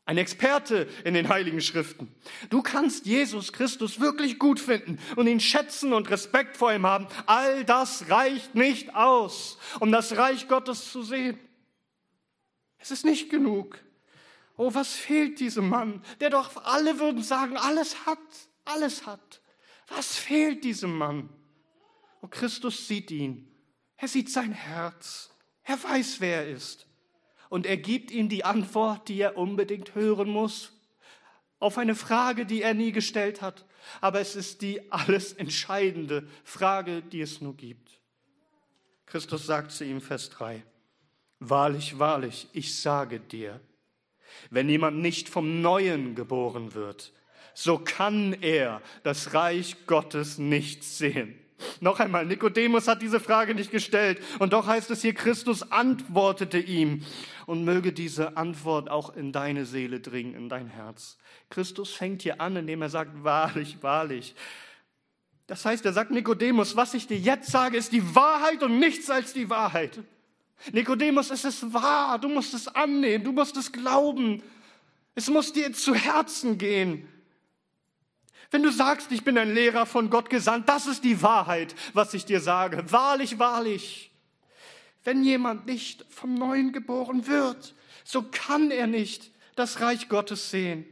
Ein 0.07 0.19
Experte 0.19 0.87
in 1.05 1.15
den 1.15 1.29
Heiligen 1.29 1.63
Schriften. 1.63 2.15
Du 2.51 2.63
kannst 2.63 3.07
Jesus 3.07 3.53
Christus 3.53 4.01
wirklich 4.01 4.39
gut 4.39 4.61
finden 4.61 4.99
und 5.17 5.27
ihn 5.27 5.41
schätzen 5.41 5.95
und 5.95 6.11
Respekt 6.11 6.57
vor 6.57 6.73
ihm 6.73 6.87
haben. 6.87 7.07
All 7.27 7.65
das 7.65 8.11
reicht 8.11 8.55
nicht 8.55 8.95
aus, 8.95 9.59
um 9.81 9.91
das 9.91 10.17
Reich 10.17 10.47
Gottes 10.47 10.93
zu 10.93 11.03
sehen. 11.03 11.39
Es 12.79 12.91
ist 12.91 13.05
nicht 13.05 13.31
genug. 13.31 13.79
Oh, 14.57 14.75
was 14.75 14.93
fehlt 14.93 15.41
diesem 15.41 15.69
Mann, 15.69 16.03
der 16.21 16.31
doch 16.31 16.65
alle 16.65 17.01
würden 17.01 17.23
sagen, 17.23 17.57
alles 17.57 18.05
hat, 18.05 18.19
alles 18.67 19.07
hat. 19.07 19.41
Was 19.89 20.17
fehlt 20.17 20.65
diesem 20.65 20.97
Mann? 20.97 21.31
Oh, 22.21 22.29
Christus 22.29 22.87
sieht 22.87 23.11
ihn 23.11 23.51
er 23.97 24.09
sieht 24.09 24.31
sein 24.31 24.53
Herz. 24.53 25.31
Er 25.63 25.83
weiß, 25.83 26.21
wer 26.21 26.45
er 26.45 26.51
ist. 26.51 26.87
Und 27.55 27.67
er 27.67 27.77
gibt 27.77 28.11
ihm 28.11 28.29
die 28.29 28.45
Antwort, 28.45 29.07
die 29.07 29.21
er 29.21 29.39
unbedingt 29.39 29.95
hören 29.95 30.29
muss, 30.29 30.73
auf 31.61 31.79
eine 31.79 31.95
Frage, 31.95 32.47
die 32.47 32.63
er 32.63 32.75
nie 32.75 32.91
gestellt 32.91 33.43
hat. 33.43 33.65
Aber 34.01 34.19
es 34.19 34.35
ist 34.35 34.61
die 34.61 34.91
alles 34.91 35.35
entscheidende 35.35 36.27
Frage, 36.43 37.01
die 37.01 37.21
es 37.21 37.41
nur 37.41 37.55
gibt. 37.55 38.01
Christus 39.07 39.47
sagt 39.47 39.71
zu 39.71 39.85
ihm, 39.85 40.01
Vers 40.01 40.31
3, 40.31 40.65
Wahrlich, 41.39 42.01
wahrlich, 42.01 42.49
ich 42.53 42.81
sage 42.81 43.21
dir, 43.21 43.61
wenn 44.51 44.69
jemand 44.69 44.99
nicht 44.99 45.29
vom 45.29 45.63
Neuen 45.63 46.17
geboren 46.17 46.75
wird, 46.75 47.13
so 47.55 47.79
kann 47.79 48.33
er 48.33 48.83
das 49.05 49.33
Reich 49.33 49.87
Gottes 49.87 50.39
nicht 50.39 50.83
sehen. 50.83 51.39
Noch 51.81 52.01
einmal, 52.01 52.27
Nikodemus 52.27 52.89
hat 52.89 53.03
diese 53.03 53.21
Frage 53.21 53.55
nicht 53.55 53.71
gestellt. 53.71 54.21
Und 54.39 54.53
doch 54.53 54.67
heißt 54.67 54.91
es 54.91 55.03
hier, 55.03 55.15
Christus 55.15 55.71
antwortete 55.71 56.59
ihm. 56.59 57.05
Und 57.47 57.65
möge 57.65 57.93
diese 57.93 58.37
Antwort 58.37 58.91
auch 58.91 59.15
in 59.15 59.33
deine 59.33 59.67
Seele 59.67 60.01
dringen, 60.01 60.35
in 60.35 60.49
dein 60.49 60.67
Herz. 60.67 61.19
Christus 61.51 61.93
fängt 61.93 62.23
hier 62.23 62.41
an, 62.41 62.57
indem 62.57 62.83
er 62.83 62.89
sagt, 62.89 63.23
wahrlich, 63.23 63.79
wahrlich. 63.83 64.35
Das 65.47 65.65
heißt, 65.65 65.85
er 65.85 65.93
sagt 65.93 66.11
Nikodemus, 66.11 66.75
was 66.75 66.95
ich 66.95 67.07
dir 67.07 67.19
jetzt 67.19 67.51
sage, 67.51 67.77
ist 67.77 67.93
die 67.93 68.15
Wahrheit 68.15 68.63
und 68.63 68.79
nichts 68.79 69.11
als 69.11 69.35
die 69.35 69.51
Wahrheit. 69.51 69.99
Nikodemus, 70.73 71.31
es 71.31 71.45
ist 71.45 71.73
wahr, 71.75 72.19
du 72.19 72.29
musst 72.29 72.55
es 72.55 72.69
annehmen, 72.69 73.25
du 73.25 73.33
musst 73.33 73.57
es 73.57 73.71
glauben. 73.71 74.43
Es 75.15 75.29
muss 75.29 75.53
dir 75.53 75.73
zu 75.73 75.95
Herzen 75.95 76.59
gehen. 76.59 77.09
Wenn 78.55 78.63
du 78.63 78.71
sagst, 78.71 79.11
ich 79.11 79.25
bin 79.25 79.37
ein 79.37 79.53
Lehrer 79.53 79.85
von 79.85 80.11
Gott 80.11 80.31
gesandt, 80.31 80.69
das 80.69 80.87
ist 80.87 81.03
die 81.03 81.23
Wahrheit, 81.23 81.75
was 81.93 82.15
ich 82.15 82.25
dir 82.25 82.39
sage. 82.39 82.85
Wahrlich, 82.93 83.41
wahrlich. 83.41 84.13
Wenn 85.03 85.25
jemand 85.25 85.67
nicht 85.67 86.07
vom 86.09 86.35
Neuen 86.35 86.71
geboren 86.71 87.27
wird, 87.27 87.75
so 88.05 88.23
kann 88.23 88.71
er 88.71 88.87
nicht 88.87 89.33
das 89.57 89.81
Reich 89.81 90.09
Gottes 90.09 90.53
sehen. 90.53 90.87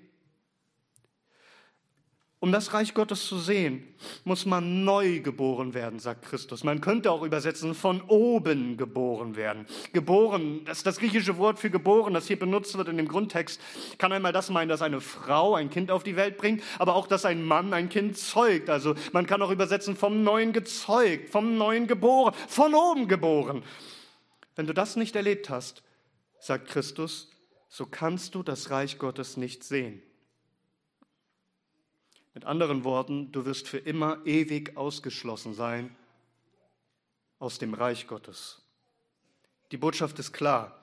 Um 2.42 2.50
das 2.50 2.74
Reich 2.74 2.92
Gottes 2.92 3.24
zu 3.28 3.38
sehen, 3.38 3.94
muss 4.24 4.46
man 4.46 4.84
neu 4.84 5.20
geboren 5.20 5.74
werden, 5.74 6.00
sagt 6.00 6.24
Christus. 6.24 6.64
Man 6.64 6.80
könnte 6.80 7.12
auch 7.12 7.22
übersetzen, 7.22 7.72
von 7.72 8.02
oben 8.08 8.76
geboren 8.76 9.36
werden. 9.36 9.64
Geboren, 9.92 10.64
das 10.64 10.82
das 10.82 10.98
griechische 10.98 11.38
Wort 11.38 11.60
für 11.60 11.70
geboren, 11.70 12.14
das 12.14 12.26
hier 12.26 12.36
benutzt 12.36 12.76
wird 12.76 12.88
in 12.88 12.96
dem 12.96 13.06
Grundtext, 13.06 13.60
kann 13.96 14.10
einmal 14.10 14.32
das 14.32 14.50
meinen, 14.50 14.68
dass 14.68 14.82
eine 14.82 15.00
Frau 15.00 15.54
ein 15.54 15.70
Kind 15.70 15.92
auf 15.92 16.02
die 16.02 16.16
Welt 16.16 16.36
bringt, 16.36 16.64
aber 16.80 16.96
auch, 16.96 17.06
dass 17.06 17.24
ein 17.24 17.44
Mann 17.44 17.72
ein 17.72 17.88
Kind 17.88 18.18
zeugt. 18.18 18.68
Also 18.70 18.96
man 19.12 19.26
kann 19.26 19.40
auch 19.40 19.52
übersetzen, 19.52 19.94
vom 19.94 20.24
Neuen 20.24 20.52
gezeugt, 20.52 21.30
vom 21.30 21.56
Neuen 21.56 21.86
geboren, 21.86 22.34
von 22.48 22.74
oben 22.74 23.06
geboren. 23.06 23.62
Wenn 24.56 24.66
du 24.66 24.74
das 24.74 24.96
nicht 24.96 25.14
erlebt 25.14 25.48
hast, 25.48 25.84
sagt 26.40 26.66
Christus, 26.66 27.30
so 27.68 27.86
kannst 27.86 28.34
du 28.34 28.42
das 28.42 28.70
Reich 28.70 28.98
Gottes 28.98 29.36
nicht 29.36 29.62
sehen. 29.62 30.02
Mit 32.34 32.44
anderen 32.44 32.84
Worten, 32.84 33.30
du 33.32 33.44
wirst 33.44 33.68
für 33.68 33.78
immer 33.78 34.18
ewig 34.24 34.76
ausgeschlossen 34.76 35.54
sein 35.54 35.94
aus 37.38 37.58
dem 37.58 37.74
Reich 37.74 38.06
Gottes. 38.06 38.62
Die 39.70 39.76
Botschaft 39.76 40.18
ist 40.18 40.32
klar. 40.32 40.78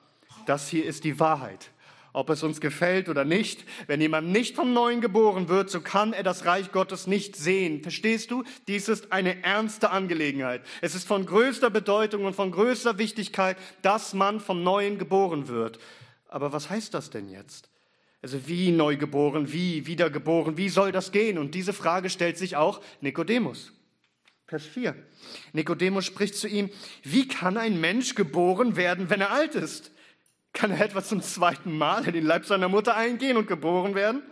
Das 0.46 0.68
hier 0.68 0.84
ist 0.84 1.04
die 1.04 1.18
Wahrheit. 1.18 1.70
Ob 2.12 2.28
es 2.30 2.42
uns 2.42 2.60
gefällt 2.60 3.08
oder 3.08 3.24
nicht, 3.24 3.64
wenn 3.86 4.00
jemand 4.00 4.28
nicht 4.28 4.56
vom 4.56 4.72
Neuen 4.72 5.00
geboren 5.00 5.48
wird, 5.48 5.70
so 5.70 5.80
kann 5.80 6.12
er 6.12 6.24
das 6.24 6.44
Reich 6.44 6.72
Gottes 6.72 7.06
nicht 7.06 7.36
sehen. 7.36 7.82
Verstehst 7.82 8.32
du? 8.32 8.42
Dies 8.66 8.88
ist 8.88 9.12
eine 9.12 9.44
ernste 9.44 9.90
Angelegenheit. 9.90 10.62
Es 10.80 10.96
ist 10.96 11.06
von 11.06 11.24
größter 11.24 11.70
Bedeutung 11.70 12.24
und 12.24 12.34
von 12.34 12.50
größter 12.50 12.98
Wichtigkeit, 12.98 13.56
dass 13.82 14.12
man 14.12 14.40
vom 14.40 14.64
Neuen 14.64 14.98
geboren 14.98 15.46
wird. 15.46 15.78
Aber 16.28 16.52
was 16.52 16.68
heißt 16.68 16.94
das 16.94 17.10
denn 17.10 17.28
jetzt? 17.28 17.69
Also 18.22 18.46
wie 18.46 18.70
neugeboren, 18.70 19.52
wie 19.52 19.86
wiedergeboren, 19.86 20.56
wie 20.56 20.68
soll 20.68 20.92
das 20.92 21.10
gehen? 21.12 21.38
Und 21.38 21.54
diese 21.54 21.72
Frage 21.72 22.10
stellt 22.10 22.36
sich 22.36 22.56
auch 22.56 22.82
Nikodemus. 23.00 23.72
Vers 24.46 24.66
4. 24.66 24.94
Nikodemus 25.52 26.04
spricht 26.04 26.34
zu 26.34 26.48
ihm, 26.48 26.70
wie 27.02 27.28
kann 27.28 27.56
ein 27.56 27.80
Mensch 27.80 28.14
geboren 28.14 28.76
werden, 28.76 29.08
wenn 29.08 29.20
er 29.20 29.30
alt 29.30 29.54
ist? 29.54 29.92
Kann 30.52 30.72
er 30.72 30.80
etwa 30.80 31.02
zum 31.02 31.22
zweiten 31.22 31.78
Mal 31.78 32.04
in 32.04 32.12
den 32.12 32.26
Leib 32.26 32.44
seiner 32.44 32.68
Mutter 32.68 32.96
eingehen 32.96 33.36
und 33.36 33.46
geboren 33.46 33.94
werden? 33.94 34.22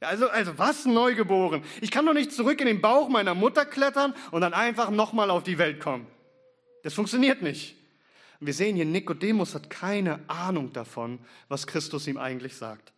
Also, 0.00 0.28
also 0.28 0.58
was 0.58 0.84
neugeboren? 0.84 1.62
Ich 1.80 1.92
kann 1.92 2.04
doch 2.04 2.12
nicht 2.12 2.32
zurück 2.32 2.60
in 2.60 2.66
den 2.66 2.80
Bauch 2.80 3.08
meiner 3.08 3.34
Mutter 3.34 3.64
klettern 3.64 4.14
und 4.32 4.40
dann 4.40 4.52
einfach 4.52 4.90
nochmal 4.90 5.30
auf 5.30 5.44
die 5.44 5.58
Welt 5.58 5.80
kommen. 5.80 6.06
Das 6.82 6.94
funktioniert 6.94 7.42
nicht. 7.42 7.76
wir 8.40 8.52
sehen 8.52 8.74
hier, 8.74 8.84
Nikodemus 8.84 9.54
hat 9.54 9.70
keine 9.70 10.18
Ahnung 10.28 10.72
davon, 10.72 11.20
was 11.48 11.68
Christus 11.68 12.08
ihm 12.08 12.18
eigentlich 12.18 12.56
sagt. 12.56 12.92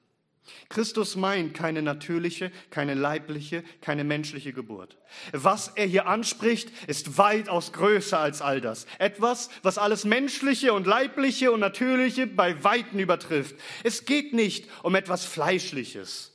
Christus 0.69 1.17
meint 1.17 1.55
keine 1.55 1.83
natürliche, 1.83 2.53
keine 2.71 2.95
leibliche, 2.95 3.65
keine 3.81 4.05
menschliche 4.05 4.53
Geburt. 4.53 4.99
Was 5.33 5.69
er 5.69 5.87
hier 5.87 6.07
anspricht, 6.07 6.71
ist 6.87 7.17
weitaus 7.17 7.73
größer 7.73 8.19
als 8.19 8.43
all 8.43 8.61
das. 8.61 8.87
Etwas, 8.99 9.49
was 9.63 9.79
alles 9.79 10.05
menschliche 10.05 10.73
und 10.73 10.87
leibliche 10.87 11.51
und 11.51 11.61
natürliche 11.61 12.27
bei 12.27 12.63
Weitem 12.63 12.99
übertrifft. 12.99 13.57
Es 13.85 14.05
geht 14.05 14.35
nicht 14.35 14.69
um 14.83 14.95
etwas 14.95 15.25
Fleischliches, 15.25 16.33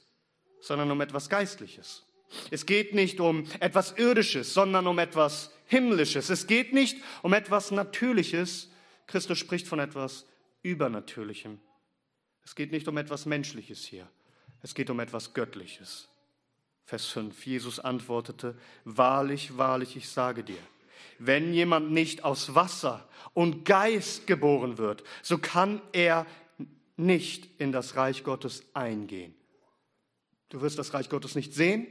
sondern 0.59 0.89
um 0.89 1.01
etwas 1.01 1.29
Geistliches. 1.29 2.05
Es 2.51 2.65
geht 2.65 2.93
nicht 2.93 3.19
um 3.19 3.45
etwas 3.59 3.97
Irdisches, 3.97 4.53
sondern 4.53 4.87
um 4.87 4.99
etwas 4.99 5.51
Himmlisches. 5.65 6.29
Es 6.29 6.47
geht 6.47 6.73
nicht 6.73 6.97
um 7.21 7.33
etwas 7.33 7.71
Natürliches. 7.71 8.71
Christus 9.07 9.37
spricht 9.37 9.67
von 9.67 9.79
etwas 9.79 10.25
Übernatürlichem. 10.61 11.59
Es 12.49 12.55
geht 12.55 12.71
nicht 12.71 12.87
um 12.87 12.97
etwas 12.97 13.27
Menschliches 13.27 13.85
hier, 13.85 14.07
es 14.63 14.73
geht 14.73 14.89
um 14.89 14.99
etwas 14.99 15.35
Göttliches. 15.35 16.09
Vers 16.83 17.05
5. 17.05 17.45
Jesus 17.45 17.79
antwortete, 17.79 18.57
Wahrlich, 18.85 19.59
wahrlich, 19.59 19.95
ich 19.95 20.09
sage 20.09 20.43
dir, 20.43 20.57
wenn 21.19 21.53
jemand 21.53 21.91
nicht 21.91 22.23
aus 22.23 22.55
Wasser 22.55 23.07
und 23.35 23.65
Geist 23.65 24.25
geboren 24.25 24.79
wird, 24.79 25.03
so 25.21 25.37
kann 25.37 25.79
er 25.91 26.25
nicht 26.97 27.47
in 27.61 27.71
das 27.71 27.95
Reich 27.95 28.23
Gottes 28.23 28.63
eingehen. 28.73 29.35
Du 30.49 30.61
wirst 30.61 30.79
das 30.79 30.95
Reich 30.95 31.07
Gottes 31.07 31.35
nicht 31.35 31.53
sehen, 31.53 31.85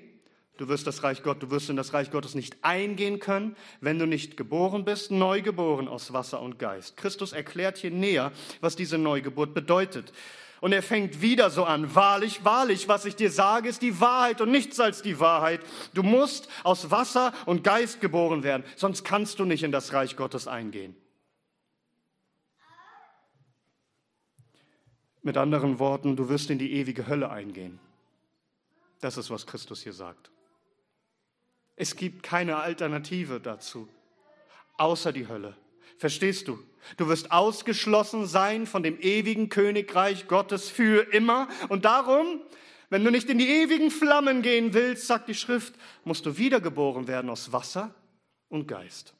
du 0.56 0.66
wirst 0.66 0.88
das 0.88 1.04
Reich 1.04 1.22
Gott, 1.22 1.40
du 1.40 1.52
wirst 1.52 1.70
in 1.70 1.76
das 1.76 1.94
Reich 1.94 2.10
Gottes 2.10 2.34
nicht 2.34 2.56
eingehen 2.62 3.20
können, 3.20 3.54
wenn 3.80 4.00
du 4.00 4.06
nicht 4.06 4.36
geboren 4.36 4.84
bist, 4.84 5.12
neu 5.12 5.40
geboren 5.40 5.86
aus 5.86 6.12
Wasser 6.12 6.42
und 6.42 6.58
Geist. 6.58 6.96
Christus 6.96 7.32
erklärt 7.32 7.78
hier 7.78 7.92
näher, 7.92 8.32
was 8.60 8.74
diese 8.74 8.98
Neugeburt 8.98 9.54
bedeutet. 9.54 10.12
Und 10.60 10.72
er 10.72 10.82
fängt 10.82 11.20
wieder 11.20 11.50
so 11.50 11.64
an. 11.64 11.94
Wahrlich, 11.94 12.44
wahrlich, 12.44 12.88
was 12.88 13.04
ich 13.04 13.16
dir 13.16 13.30
sage, 13.30 13.68
ist 13.68 13.82
die 13.82 14.00
Wahrheit 14.00 14.40
und 14.40 14.50
nichts 14.50 14.80
als 14.80 15.02
die 15.02 15.20
Wahrheit. 15.20 15.60
Du 15.94 16.02
musst 16.02 16.48
aus 16.64 16.90
Wasser 16.90 17.32
und 17.46 17.62
Geist 17.64 18.00
geboren 18.00 18.42
werden, 18.42 18.64
sonst 18.76 19.04
kannst 19.04 19.38
du 19.38 19.44
nicht 19.44 19.62
in 19.62 19.72
das 19.72 19.92
Reich 19.92 20.16
Gottes 20.16 20.48
eingehen. 20.48 20.96
Mit 25.22 25.36
anderen 25.36 25.78
Worten, 25.78 26.16
du 26.16 26.28
wirst 26.28 26.50
in 26.50 26.58
die 26.58 26.72
ewige 26.72 27.06
Hölle 27.06 27.30
eingehen. 27.30 27.78
Das 29.00 29.16
ist, 29.16 29.30
was 29.30 29.46
Christus 29.46 29.82
hier 29.82 29.92
sagt. 29.92 30.30
Es 31.76 31.94
gibt 31.94 32.22
keine 32.24 32.56
Alternative 32.56 33.38
dazu, 33.38 33.88
außer 34.76 35.12
die 35.12 35.28
Hölle. 35.28 35.56
Verstehst 35.98 36.48
du? 36.48 36.58
Du 36.96 37.08
wirst 37.08 37.32
ausgeschlossen 37.32 38.26
sein 38.26 38.66
von 38.66 38.82
dem 38.82 38.98
ewigen 39.00 39.48
Königreich 39.48 40.26
Gottes 40.28 40.70
für 40.70 41.12
immer. 41.12 41.48
Und 41.68 41.84
darum, 41.84 42.40
wenn 42.88 43.04
du 43.04 43.10
nicht 43.10 43.28
in 43.28 43.38
die 43.38 43.48
ewigen 43.48 43.90
Flammen 43.90 44.40
gehen 44.42 44.72
willst, 44.72 45.06
sagt 45.06 45.28
die 45.28 45.34
Schrift, 45.34 45.74
musst 46.04 46.24
du 46.24 46.38
wiedergeboren 46.38 47.06
werden 47.06 47.28
aus 47.28 47.52
Wasser 47.52 47.94
und 48.48 48.66
Geist. 48.66 49.12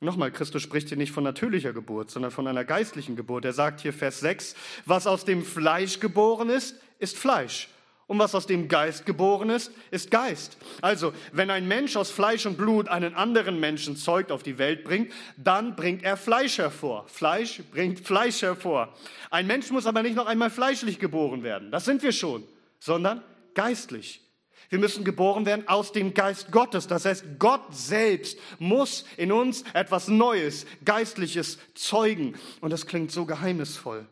Nochmal, 0.00 0.30
Christus 0.30 0.62
spricht 0.62 0.88
hier 0.88 0.98
nicht 0.98 1.12
von 1.12 1.24
natürlicher 1.24 1.72
Geburt, 1.72 2.10
sondern 2.10 2.30
von 2.30 2.46
einer 2.46 2.64
geistlichen 2.64 3.16
Geburt. 3.16 3.44
Er 3.44 3.52
sagt 3.52 3.80
hier 3.80 3.92
Vers 3.92 4.20
6, 4.20 4.54
was 4.84 5.06
aus 5.06 5.24
dem 5.24 5.42
Fleisch 5.42 6.00
geboren 6.00 6.50
ist, 6.50 6.76
ist 6.98 7.16
Fleisch. 7.16 7.68
Und 8.08 8.20
was 8.20 8.36
aus 8.36 8.46
dem 8.46 8.68
Geist 8.68 9.04
geboren 9.04 9.50
ist, 9.50 9.72
ist 9.90 10.12
Geist. 10.12 10.56
Also, 10.80 11.12
wenn 11.32 11.50
ein 11.50 11.66
Mensch 11.66 11.96
aus 11.96 12.10
Fleisch 12.10 12.46
und 12.46 12.56
Blut 12.56 12.88
einen 12.88 13.14
anderen 13.14 13.58
Menschen 13.58 13.96
zeugt, 13.96 14.30
auf 14.30 14.44
die 14.44 14.58
Welt 14.58 14.84
bringt, 14.84 15.12
dann 15.36 15.74
bringt 15.74 16.04
er 16.04 16.16
Fleisch 16.16 16.58
hervor. 16.58 17.06
Fleisch 17.08 17.62
bringt 17.72 17.98
Fleisch 17.98 18.42
hervor. 18.42 18.94
Ein 19.30 19.48
Mensch 19.48 19.70
muss 19.72 19.86
aber 19.86 20.04
nicht 20.04 20.14
noch 20.14 20.26
einmal 20.26 20.50
fleischlich 20.50 21.00
geboren 21.00 21.42
werden. 21.42 21.72
Das 21.72 21.84
sind 21.84 22.04
wir 22.04 22.12
schon, 22.12 22.44
sondern 22.78 23.22
geistlich. 23.54 24.22
Wir 24.68 24.78
müssen 24.78 25.04
geboren 25.04 25.44
werden 25.44 25.66
aus 25.66 25.90
dem 25.90 26.14
Geist 26.14 26.52
Gottes. 26.52 26.86
Das 26.86 27.04
heißt, 27.04 27.24
Gott 27.40 27.74
selbst 27.74 28.38
muss 28.58 29.04
in 29.16 29.32
uns 29.32 29.64
etwas 29.74 30.06
Neues, 30.06 30.66
Geistliches 30.84 31.58
zeugen. 31.74 32.36
Und 32.60 32.72
das 32.72 32.86
klingt 32.86 33.10
so 33.10 33.26
geheimnisvoll. 33.26 34.06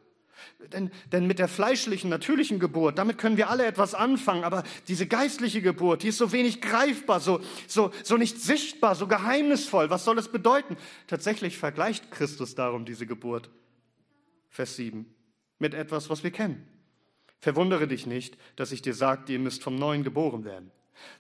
Denn, 0.73 0.91
denn 1.13 1.27
mit 1.27 1.39
der 1.39 1.49
fleischlichen, 1.49 2.09
natürlichen 2.11 2.59
Geburt, 2.59 2.99
damit 2.99 3.19
können 3.19 3.37
wir 3.37 3.51
alle 3.51 3.67
etwas 3.67 3.95
anfangen, 3.95 4.45
aber 4.45 4.63
diese 4.89 5.07
geistliche 5.07 5.61
Geburt, 5.61 6.03
die 6.03 6.09
ist 6.09 6.19
so 6.19 6.33
wenig 6.33 6.61
greifbar, 6.61 7.21
so, 7.21 7.41
so, 7.67 7.91
so 8.03 8.17
nicht 8.17 8.41
sichtbar, 8.41 8.95
so 8.95 9.07
geheimnisvoll. 9.07 9.91
Was 9.91 10.05
soll 10.05 10.19
es 10.19 10.29
bedeuten? 10.29 10.77
Tatsächlich 11.07 11.59
vergleicht 11.59 12.11
Christus 12.11 12.55
darum 12.55 12.85
diese 12.85 13.07
Geburt, 13.07 13.51
Vers 14.49 14.77
7, 14.77 15.07
mit 15.59 15.75
etwas, 15.75 16.09
was 16.09 16.25
wir 16.25 16.31
kennen. 16.31 16.67
Verwundere 17.41 17.87
dich 17.87 18.07
nicht, 18.07 18.39
dass 18.57 18.73
ich 18.73 18.81
dir 18.81 18.95
sagte, 18.95 19.33
ihr 19.33 19.39
müsst 19.39 19.63
vom 19.63 19.77
Neuen 19.77 20.03
geboren 20.03 20.45
werden. 20.45 20.71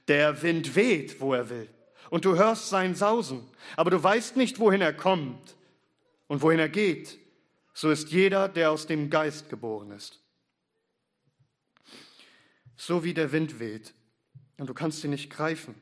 Der 0.08 0.42
Wind 0.42 0.74
weht, 0.74 1.20
wo 1.20 1.34
er 1.34 1.50
will, 1.50 1.68
und 2.10 2.24
du 2.24 2.36
hörst 2.36 2.70
sein 2.70 2.94
Sausen, 2.94 3.42
aber 3.76 3.90
du 3.90 4.02
weißt 4.02 4.36
nicht, 4.36 4.58
wohin 4.58 4.80
er 4.80 4.94
kommt 4.94 5.56
und 6.28 6.42
wohin 6.42 6.60
er 6.60 6.68
geht 6.68 7.18
so 7.74 7.90
ist 7.90 8.12
jeder, 8.12 8.48
der 8.48 8.70
aus 8.70 8.86
dem 8.86 9.10
Geist 9.10 9.50
geboren 9.50 9.90
ist. 9.90 10.20
So 12.76 13.02
wie 13.02 13.12
der 13.12 13.32
Wind 13.32 13.58
weht 13.58 13.92
und 14.58 14.68
du 14.68 14.74
kannst 14.74 15.02
ihn 15.04 15.10
nicht 15.10 15.28
greifen 15.28 15.74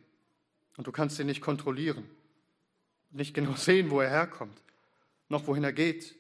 und 0.79 0.87
du 0.87 0.93
kannst 0.93 1.19
ihn 1.21 1.27
nicht 1.27 1.43
kontrollieren, 1.43 2.09
nicht 3.11 3.35
genau 3.35 3.55
sehen, 3.57 3.91
wo 3.91 4.01
er 4.01 4.09
herkommt, 4.09 4.61
noch 5.29 5.47
wohin 5.47 5.65
er 5.65 5.73
geht. 5.73 6.17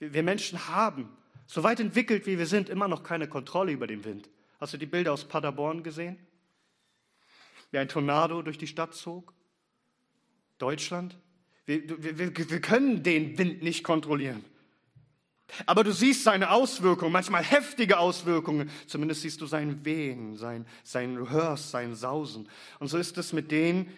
Wir 0.00 0.24
Menschen 0.24 0.68
haben, 0.68 1.08
so 1.46 1.62
weit 1.62 1.78
entwickelt 1.78 2.26
wie 2.26 2.38
wir 2.38 2.46
sind, 2.46 2.68
immer 2.68 2.88
noch 2.88 3.04
keine 3.04 3.28
Kontrolle 3.28 3.72
über 3.72 3.86
den 3.86 4.04
Wind. 4.04 4.28
Hast 4.58 4.72
du 4.72 4.78
die 4.78 4.86
Bilder 4.86 5.12
aus 5.12 5.24
Paderborn 5.24 5.84
gesehen? 5.84 6.18
Wie 7.70 7.78
ein 7.78 7.88
Tornado 7.88 8.42
durch 8.42 8.58
die 8.58 8.66
Stadt 8.66 8.94
zog? 8.94 9.32
Deutschland? 10.58 11.16
Wir, 11.64 12.02
wir, 12.18 12.18
wir 12.18 12.60
können 12.60 13.04
den 13.04 13.38
Wind 13.38 13.62
nicht 13.62 13.84
kontrollieren. 13.84 14.44
Aber 15.66 15.84
du 15.84 15.92
siehst 15.92 16.24
seine 16.24 16.50
Auswirkungen, 16.50 17.12
manchmal 17.12 17.42
heftige 17.42 17.98
Auswirkungen. 17.98 18.70
Zumindest 18.86 19.22
siehst 19.22 19.40
du 19.40 19.46
sein 19.46 19.84
Wehen, 19.84 20.36
sein, 20.36 20.66
sein, 20.82 21.16
du 21.16 21.30
hörst 21.30 21.70
sein 21.70 21.94
Sausen. 21.94 22.48
Und 22.78 22.88
so 22.88 22.98
ist 22.98 23.18
es 23.18 23.32
mit 23.32 23.50
denen, 23.50 23.92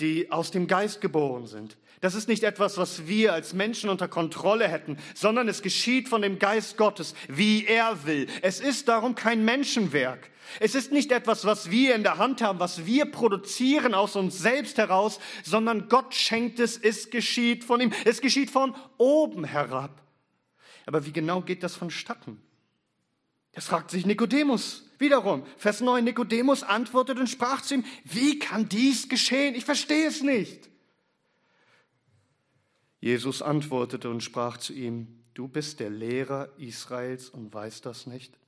die 0.00 0.30
aus 0.30 0.50
dem 0.50 0.66
Geist 0.66 1.00
geboren 1.00 1.46
sind. 1.46 1.76
Das 2.00 2.14
ist 2.14 2.28
nicht 2.28 2.44
etwas, 2.44 2.78
was 2.78 3.08
wir 3.08 3.32
als 3.32 3.54
Menschen 3.54 3.90
unter 3.90 4.06
Kontrolle 4.06 4.68
hätten, 4.68 4.98
sondern 5.14 5.48
es 5.48 5.62
geschieht 5.62 6.08
von 6.08 6.22
dem 6.22 6.38
Geist 6.38 6.76
Gottes, 6.76 7.14
wie 7.28 7.66
er 7.66 8.06
will. 8.06 8.28
Es 8.40 8.60
ist 8.60 8.86
darum 8.86 9.16
kein 9.16 9.44
Menschenwerk. 9.44 10.30
Es 10.60 10.74
ist 10.74 10.92
nicht 10.92 11.10
etwas, 11.10 11.44
was 11.44 11.70
wir 11.70 11.94
in 11.94 12.04
der 12.04 12.18
Hand 12.18 12.40
haben, 12.40 12.60
was 12.60 12.86
wir 12.86 13.06
produzieren 13.06 13.94
aus 13.94 14.16
uns 14.16 14.38
selbst 14.38 14.78
heraus, 14.78 15.18
sondern 15.42 15.88
Gott 15.88 16.14
schenkt 16.14 16.60
es, 16.60 16.78
es 16.78 17.10
geschieht 17.10 17.64
von 17.64 17.80
ihm, 17.80 17.92
es 18.04 18.20
geschieht 18.20 18.50
von 18.50 18.74
oben 18.96 19.44
herab. 19.44 20.07
Aber 20.88 21.04
wie 21.04 21.12
genau 21.12 21.42
geht 21.42 21.62
das 21.62 21.76
vonstatten? 21.76 22.40
Das 23.52 23.66
fragt 23.66 23.90
sich 23.90 24.06
Nikodemus 24.06 24.88
wiederum. 24.98 25.44
Vers 25.58 25.82
9, 25.82 26.02
Nikodemus 26.02 26.62
antwortet 26.62 27.18
und 27.18 27.26
sprach 27.26 27.60
zu 27.60 27.74
ihm, 27.74 27.84
wie 28.04 28.38
kann 28.38 28.70
dies 28.70 29.06
geschehen? 29.10 29.54
Ich 29.54 29.66
verstehe 29.66 30.08
es 30.08 30.22
nicht. 30.22 30.70
Jesus 33.00 33.42
antwortete 33.42 34.08
und 34.08 34.22
sprach 34.22 34.56
zu 34.56 34.72
ihm, 34.72 35.08
du 35.34 35.46
bist 35.46 35.78
der 35.80 35.90
Lehrer 35.90 36.48
Israels 36.56 37.28
und 37.28 37.52
weißt 37.52 37.84
das 37.84 38.06
nicht? 38.06 38.38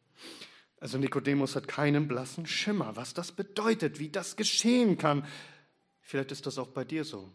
Also 0.79 0.97
Nikodemus 0.97 1.57
hat 1.57 1.69
keinen 1.69 2.09
blassen 2.09 2.47
Schimmer, 2.47 2.97
was 2.97 3.13
das 3.13 3.33
bedeutet, 3.33 3.99
wie 3.99 4.09
das 4.09 4.37
geschehen 4.37 4.97
kann. 4.97 5.27
Vielleicht 6.01 6.33
ist 6.33 6.47
das 6.47 6.57
auch 6.57 6.69
bei 6.69 6.87
dir 6.87 7.05
so. 7.05 7.31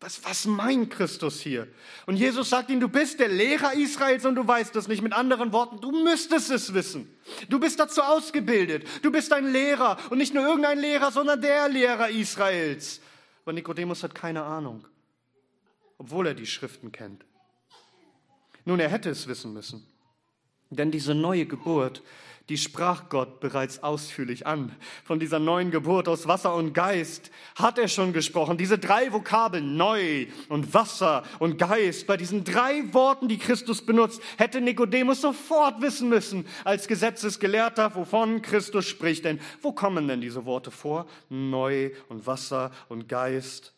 Was, 0.00 0.24
was 0.24 0.46
meint 0.46 0.90
Christus 0.90 1.40
hier? 1.40 1.68
Und 2.06 2.16
Jesus 2.16 2.48
sagt 2.48 2.70
ihm, 2.70 2.80
du 2.80 2.88
bist 2.88 3.20
der 3.20 3.28
Lehrer 3.28 3.74
Israels 3.74 4.24
und 4.24 4.34
du 4.34 4.46
weißt 4.46 4.74
es 4.76 4.88
nicht. 4.88 5.02
Mit 5.02 5.12
anderen 5.12 5.52
Worten, 5.52 5.78
du 5.80 5.92
müsstest 5.92 6.50
es 6.50 6.72
wissen. 6.72 7.14
Du 7.50 7.60
bist 7.60 7.78
dazu 7.78 8.00
ausgebildet. 8.00 8.86
Du 9.02 9.12
bist 9.12 9.30
ein 9.32 9.52
Lehrer 9.52 9.98
und 10.08 10.16
nicht 10.16 10.32
nur 10.32 10.44
irgendein 10.46 10.78
Lehrer, 10.78 11.12
sondern 11.12 11.42
der 11.42 11.68
Lehrer 11.68 12.08
Israels. 12.08 13.02
Aber 13.44 13.52
Nikodemus 13.52 14.02
hat 14.02 14.14
keine 14.14 14.42
Ahnung, 14.42 14.86
obwohl 15.98 16.28
er 16.28 16.34
die 16.34 16.46
Schriften 16.46 16.92
kennt. 16.92 17.26
Nun, 18.64 18.80
er 18.80 18.88
hätte 18.88 19.10
es 19.10 19.26
wissen 19.26 19.52
müssen. 19.52 19.86
Denn 20.70 20.90
diese 20.90 21.14
neue 21.14 21.44
Geburt, 21.44 22.02
die 22.50 22.58
sprach 22.58 23.08
Gott 23.08 23.38
bereits 23.38 23.84
ausführlich 23.84 24.44
an. 24.44 24.74
Von 25.04 25.20
dieser 25.20 25.38
neuen 25.38 25.70
Geburt 25.70 26.08
aus 26.08 26.26
Wasser 26.26 26.52
und 26.56 26.74
Geist 26.74 27.30
hat 27.54 27.78
er 27.78 27.86
schon 27.86 28.12
gesprochen. 28.12 28.58
Diese 28.58 28.76
drei 28.76 29.12
Vokabeln, 29.12 29.76
neu 29.76 30.26
und 30.48 30.74
Wasser 30.74 31.22
und 31.38 31.58
Geist, 31.58 32.08
bei 32.08 32.16
diesen 32.16 32.42
drei 32.42 32.92
Worten, 32.92 33.28
die 33.28 33.38
Christus 33.38 33.86
benutzt, 33.86 34.20
hätte 34.36 34.60
Nikodemus 34.60 35.20
sofort 35.20 35.80
wissen 35.80 36.08
müssen, 36.08 36.44
als 36.64 36.88
Gesetzesgelehrter, 36.88 37.94
wovon 37.94 38.42
Christus 38.42 38.88
spricht. 38.88 39.24
Denn 39.24 39.38
wo 39.62 39.70
kommen 39.70 40.08
denn 40.08 40.20
diese 40.20 40.44
Worte 40.44 40.72
vor? 40.72 41.06
Neu 41.28 41.92
und 42.08 42.26
Wasser 42.26 42.72
und 42.88 43.08
Geist. 43.08 43.74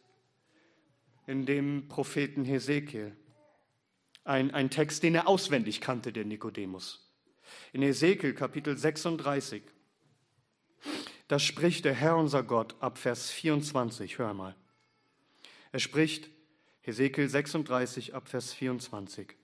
In 1.27 1.45
dem 1.45 1.89
Propheten 1.89 2.47
Hesekiel. 2.47 3.15
Ein, 4.25 4.55
ein 4.55 4.71
Text, 4.71 5.03
den 5.03 5.15
er 5.15 5.29
auswendig 5.29 5.83
kannte, 5.83 6.11
der 6.11 6.25
Nikodemus 6.25 7.12
in 7.73 7.83
Ezekiel 7.83 8.35
Kapitel 8.35 8.77
36. 8.77 9.63
Da 11.29 11.39
spricht 11.39 11.85
der 11.85 11.95
Herr 11.95 12.17
unser 12.17 12.43
Gott 12.43 12.75
ab 12.81 12.99
Vers 12.99 13.31
24, 13.31 14.19
hör 14.19 14.35
mal. 14.35 14.55
Er 15.71 15.79
spricht, 15.79 16.31
Ezekiel 16.83 17.29
36 17.29 18.15
ab 18.15 18.29
Vers 18.29 18.53
24. 18.53 19.35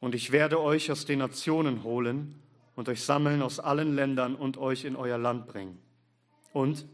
Und 0.00 0.14
ich 0.14 0.32
werde 0.32 0.60
euch 0.60 0.90
aus 0.90 1.06
den 1.06 1.20
Nationen 1.20 1.82
holen 1.84 2.42
und 2.74 2.88
euch 2.88 3.02
sammeln 3.02 3.42
aus 3.42 3.60
allen 3.60 3.94
Ländern 3.94 4.34
und 4.34 4.58
euch 4.58 4.84
in 4.84 4.96
euer 4.96 5.18
Land 5.18 5.46
bringen. 5.46 5.80
Und 6.52 6.86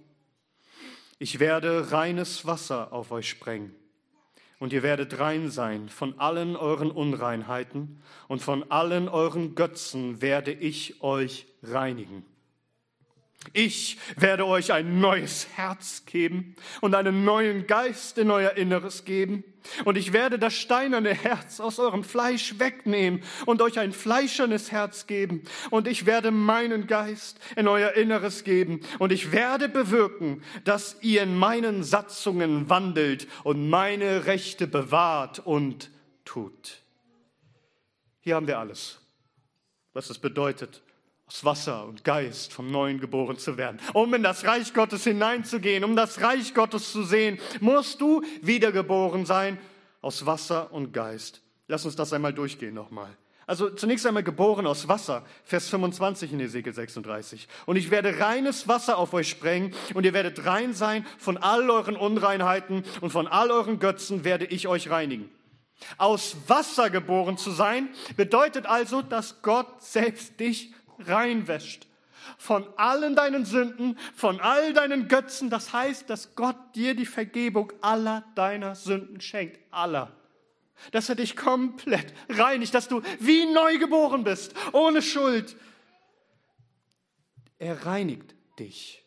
ich 1.19 1.41
werde 1.41 1.91
reines 1.93 2.47
Wasser 2.47 2.93
auf 2.93 3.11
euch 3.11 3.29
sprengen 3.29 3.75
und 4.63 4.73
ihr 4.73 4.85
werdet 4.85 5.19
rein 5.19 5.51
sein 5.51 5.89
von 5.89 6.21
allen 6.21 6.55
euren 6.55 6.93
Unreinheiten 6.93 8.01
und 8.29 8.43
von 8.43 8.71
allen 8.71 9.09
euren 9.09 9.57
Götzen 9.57 10.23
werde 10.23 10.53
ich 10.53 11.03
euch 11.03 11.49
reinigen. 11.65 12.25
Ich 13.53 13.99
werde 14.17 14.47
euch 14.47 14.73
ein 14.73 15.01
neues 15.01 15.49
Herz 15.57 16.05
geben 16.07 16.55
und 16.81 16.95
einen 16.95 17.25
neuen 17.25 17.67
Geist 17.67 18.19
in 18.19 18.31
euer 18.31 18.53
Inneres 18.53 19.05
geben. 19.05 19.45
Und 19.85 19.97
ich 19.97 20.13
werde 20.13 20.39
das 20.39 20.55
steinerne 20.55 21.15
Herz 21.15 21.61
aus 21.61 21.79
eurem 21.79 22.03
Fleisch 22.05 22.59
wegnehmen 22.59 23.23
und 23.47 23.63
euch 23.63 23.79
ein 23.79 23.93
fleischernes 23.93 24.73
Herz 24.73 25.07
geben. 25.07 25.43
Und 25.71 25.87
ich 25.87 26.07
werde 26.07 26.31
meinen 26.31 26.87
Geist 26.87 27.39
in 27.57 27.69
euer 27.69 27.93
Inneres 27.93 28.45
geben. 28.45 28.81
Und 28.99 29.13
ich 29.13 29.33
werde 29.33 29.69
bewirken, 29.69 30.43
dass 30.65 30.97
ihr 31.01 31.23
in 31.23 31.37
meinen 31.37 31.85
Satzungen 31.85 32.69
wandelt 32.69 33.29
und 33.45 33.69
meine 33.69 34.27
Rechte 34.27 34.67
bewahrt 34.67 35.41
und 35.41 35.91
tut. 36.25 36.83
Hier 38.21 38.37
haben 38.37 38.47
wir 38.47 38.59
alles. 38.59 38.99
was 39.95 40.09
es 40.09 40.19
bedeutet, 40.19 40.83
aus 41.33 41.45
Wasser 41.47 41.87
und 41.87 42.05
Geist 42.05 42.53
vom 42.53 42.71
Neuen 42.71 43.01
geboren 43.01 43.39
zu 43.39 43.57
werden. 43.57 43.81
Um 43.95 44.13
in 44.13 44.23
das 44.23 44.45
Reich 44.45 44.75
Gottes 44.75 45.05
hineinzugehen, 45.05 45.83
um 45.83 45.97
das 45.97 46.21
Reich 46.21 46.53
Gottes 46.53 46.93
zu 46.93 47.05
sehen, 47.05 47.39
musst 47.61 48.03
du 48.03 48.23
wiedergeboren 48.43 49.25
sein 49.25 49.59
aus 50.03 50.27
Wasser 50.27 50.71
und 50.73 50.93
Geist. 50.93 51.41
Lass 51.69 51.87
uns 51.87 51.97
das 51.97 52.13
einmal 52.13 52.35
durchgehen 52.35 52.75
nochmal. 52.75 53.17
Also 53.47 53.71
zunächst 53.71 54.07
einmal 54.07 54.23
geboren 54.23 54.67
aus 54.67 54.89
Wasser, 54.89 55.25
Vers 55.45 55.71
25 55.71 56.35
in 56.35 56.41
Ezekiel 56.41 56.75
36. 56.75 57.49
Und 57.65 57.77
ich 57.77 57.91
werde 57.91 58.21
reines 58.21 58.69
Wasser 58.69 58.99
auf 58.99 59.15
euch 59.15 59.31
sprengen 59.31 59.75
und 59.95 60.05
ihr 60.05 60.13
werdet 60.13 60.45
rein 60.45 60.75
sein 60.75 61.07
von 61.17 61.39
all 61.39 61.71
euren 61.71 61.97
Unreinheiten 61.97 62.85
und 63.01 63.11
von 63.11 63.27
all 63.27 63.51
euren 63.51 63.79
Götzen 63.79 64.25
werde 64.25 64.45
ich 64.45 64.69
euch 64.69 64.91
reinigen. 64.91 65.31
Aus 65.97 66.37
Wasser 66.47 66.91
geboren 66.91 67.39
zu 67.39 67.51
sein 67.51 67.89
bedeutet 68.17 68.67
also, 68.67 69.01
dass 69.01 69.41
Gott 69.43 69.83
selbst 69.83 70.39
dich 70.39 70.73
reinwäscht. 71.09 71.87
Von 72.39 72.67
allen 72.77 73.17
deinen 73.17 73.45
Sünden, 73.45 73.99
von 74.15 74.41
all 74.41 74.73
deinen 74.73 75.09
Götzen. 75.09 75.51
Das 75.51 75.73
heißt, 75.73 76.09
dass 76.09 76.35
Gott 76.35 76.57
dir 76.75 76.95
die 76.95 77.07
Vergebung 77.07 77.73
aller 77.81 78.25
deiner 78.35 78.75
Sünden 78.75 79.21
schenkt. 79.21 79.59
Aller 79.71 80.13
dass 80.91 81.09
er 81.09 81.15
dich 81.15 81.37
komplett 81.37 82.13
reinigt, 82.29 82.75
dass 82.75 82.89
du 82.89 83.03
wie 83.21 83.47
neu 83.47 83.79
geboren 83.79 84.25
bist, 84.25 84.55
ohne 84.73 85.01
Schuld. 85.01 85.57
Er 87.59 87.87
reinigt 87.87 88.35
dich. 88.59 89.02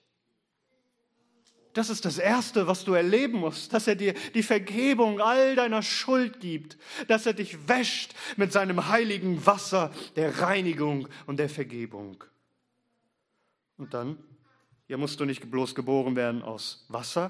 Das 1.75 1.89
ist 1.89 2.05
das 2.05 2.17
Erste, 2.17 2.67
was 2.67 2.85
du 2.85 2.93
erleben 2.93 3.39
musst, 3.39 3.73
dass 3.73 3.85
er 3.85 3.95
dir 3.95 4.13
die 4.33 4.43
Vergebung 4.43 5.19
all 5.19 5.55
deiner 5.55 5.81
Schuld 5.81 6.39
gibt, 6.39 6.77
dass 7.09 7.25
er 7.25 7.33
dich 7.33 7.67
wäscht 7.67 8.15
mit 8.37 8.53
seinem 8.53 8.87
heiligen 8.87 9.45
Wasser 9.45 9.91
der 10.15 10.39
Reinigung 10.39 11.09
und 11.25 11.37
der 11.37 11.49
Vergebung. 11.49 12.23
Und 13.75 13.93
dann, 13.93 14.17
hier 14.87 14.97
musst 14.97 15.19
du 15.19 15.25
nicht 15.25 15.51
bloß 15.51 15.75
geboren 15.75 16.15
werden 16.15 16.43
aus 16.43 16.85
Wasser, 16.87 17.29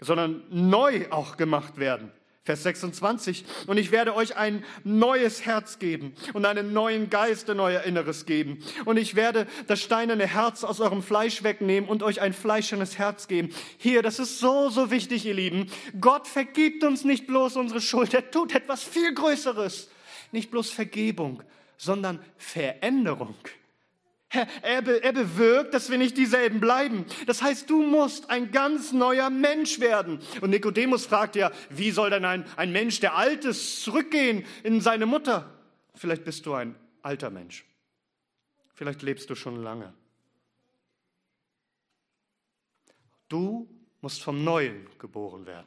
sondern 0.00 0.42
neu 0.50 1.08
auch 1.10 1.36
gemacht 1.36 1.76
werden. 1.76 2.10
Vers 2.44 2.62
26. 2.62 3.46
Und 3.66 3.78
ich 3.78 3.90
werde 3.90 4.14
euch 4.14 4.36
ein 4.36 4.64
neues 4.84 5.46
Herz 5.46 5.78
geben 5.78 6.12
und 6.34 6.44
einen 6.44 6.74
neuen 6.74 7.08
Geist 7.08 7.48
in 7.48 7.58
euer 7.58 7.84
Inneres 7.84 8.26
geben. 8.26 8.58
Und 8.84 8.98
ich 8.98 9.14
werde 9.14 9.46
das 9.66 9.80
steinerne 9.80 10.26
Herz 10.26 10.62
aus 10.62 10.78
eurem 10.78 11.02
Fleisch 11.02 11.42
wegnehmen 11.42 11.88
und 11.88 12.02
euch 12.02 12.20
ein 12.20 12.34
fleischernes 12.34 12.98
Herz 12.98 13.28
geben. 13.28 13.48
Hier, 13.78 14.02
das 14.02 14.18
ist 14.18 14.40
so, 14.40 14.68
so 14.68 14.90
wichtig, 14.90 15.24
ihr 15.24 15.32
Lieben. 15.32 15.70
Gott 15.98 16.28
vergibt 16.28 16.84
uns 16.84 17.02
nicht 17.04 17.26
bloß 17.26 17.56
unsere 17.56 17.80
Schuld. 17.80 18.12
Er 18.12 18.30
tut 18.30 18.54
etwas 18.54 18.84
viel 18.84 19.14
Größeres. 19.14 19.88
Nicht 20.30 20.50
bloß 20.50 20.68
Vergebung, 20.68 21.42
sondern 21.78 22.22
Veränderung. 22.36 23.36
Er, 24.62 24.86
er 25.02 25.12
bewirkt, 25.12 25.74
dass 25.74 25.90
wir 25.90 25.98
nicht 25.98 26.16
dieselben 26.16 26.60
bleiben. 26.60 27.06
Das 27.26 27.42
heißt, 27.42 27.68
du 27.70 27.82
musst 27.82 28.30
ein 28.30 28.50
ganz 28.50 28.92
neuer 28.92 29.30
Mensch 29.30 29.80
werden. 29.80 30.20
Und 30.40 30.50
Nikodemus 30.50 31.06
fragt 31.06 31.36
ja, 31.36 31.50
wie 31.70 31.90
soll 31.90 32.10
denn 32.10 32.24
ein, 32.24 32.44
ein 32.56 32.72
Mensch, 32.72 33.00
der 33.00 33.16
alt 33.16 33.44
ist, 33.44 33.82
zurückgehen 33.82 34.44
in 34.62 34.80
seine 34.80 35.06
Mutter? 35.06 35.50
Vielleicht 35.94 36.24
bist 36.24 36.46
du 36.46 36.54
ein 36.54 36.74
alter 37.02 37.30
Mensch. 37.30 37.64
Vielleicht 38.74 39.02
lebst 39.02 39.30
du 39.30 39.34
schon 39.34 39.62
lange. 39.62 39.92
Du 43.28 43.68
musst 44.00 44.22
vom 44.22 44.44
Neuen 44.44 44.86
geboren 44.98 45.46
werden. 45.46 45.66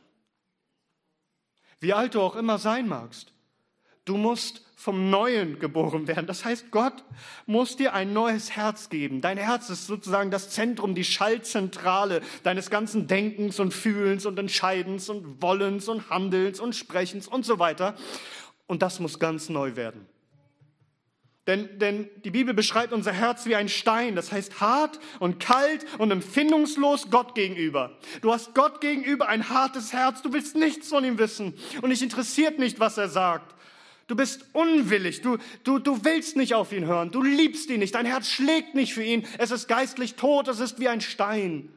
Wie 1.80 1.93
alt 1.93 2.15
du 2.15 2.21
auch 2.21 2.36
immer 2.36 2.58
sein 2.58 2.88
magst. 2.88 3.34
Du 4.06 4.17
musst 4.17 4.66
vom 4.80 5.10
Neuen 5.10 5.58
geboren 5.58 6.08
werden. 6.08 6.28
Das 6.28 6.46
heißt, 6.46 6.70
Gott 6.70 7.04
muss 7.48 7.78
dir 7.78 7.96
ein 7.96 8.13
neues 8.13 8.52
Herz 8.52 8.90
geben. 8.90 9.22
Dein 9.22 9.40
Herz 9.40 9.72
ist 9.72 9.88
sozusagen 9.88 10.30
das 10.30 10.52
Zentrum, 10.52 10.94
die 10.94 11.04
Schaltzentrale 11.04 12.22
deines 12.44 12.70
ganzen 12.70 13.08
Denkens 13.08 13.60
und 13.60 13.74
Fühlens 13.74 14.28
und 14.28 14.38
Entscheidens 14.38 15.10
und 15.10 15.42
Wollens 15.42 15.88
und 15.88 16.12
Handelns 16.12 16.60
und 16.60 16.76
Sprechens 16.76 17.28
und 17.28 17.44
so 17.44 17.58
weiter. 17.58 17.96
Und 18.68 18.84
das 18.84 19.00
muss 19.00 19.18
ganz 19.18 19.50
neu 19.50 19.76
werden. 19.76 20.06
Denn, 21.48 21.80
denn 21.80 22.10
die 22.24 22.32
Bibel 22.32 22.54
beschreibt 22.54 22.94
unser 22.94 23.13
Herz 23.13 23.48
wie 23.48 23.56
ein 23.56 23.70
Stein, 23.70 24.16
das 24.16 24.32
heißt 24.32 24.62
hart 24.62 25.00
und 25.20 25.40
kalt 25.40 25.86
und 25.98 26.12
empfindungslos 26.12 27.10
Gott 27.10 27.34
gegenüber. 27.34 27.98
Du 28.22 28.32
hast 28.32 28.54
Gott 28.54 28.80
gegenüber 28.80 29.28
ein 29.28 29.50
hartes 29.50 29.92
Herz, 29.92 30.22
du 30.22 30.34
willst 30.34 30.56
nichts 30.56 30.90
von 30.90 31.04
ihm 31.04 31.18
wissen 31.18 31.56
und 31.82 31.90
dich 31.90 32.04
interessiert 32.04 32.60
nicht, 32.60 32.80
was 32.80 32.98
er 32.98 33.10
sagt. 33.10 33.57
Du 34.08 34.15
bist 34.15 34.46
unwillig, 34.54 35.22
du, 35.22 35.38
du, 35.65 35.80
du 35.80 36.06
willst 36.06 36.38
nicht 36.38 36.54
auf 36.54 36.72
ihn 36.72 36.86
hören, 36.86 37.12
du 37.12 37.22
liebst 37.22 37.70
ihn 37.70 37.80
nicht, 37.80 37.93
dein 37.93 38.06
Herz 38.06 38.30
schlägt 38.30 38.74
nicht 38.74 38.93
für 38.93 39.04
ihn, 39.04 39.28
es 39.38 39.52
ist 39.52 39.67
geistlich 39.67 40.15
tot, 40.15 40.48
es 40.48 40.62
ist 40.62 40.80
wie 40.80 40.88
ein 40.88 41.02
Stein. 41.02 41.74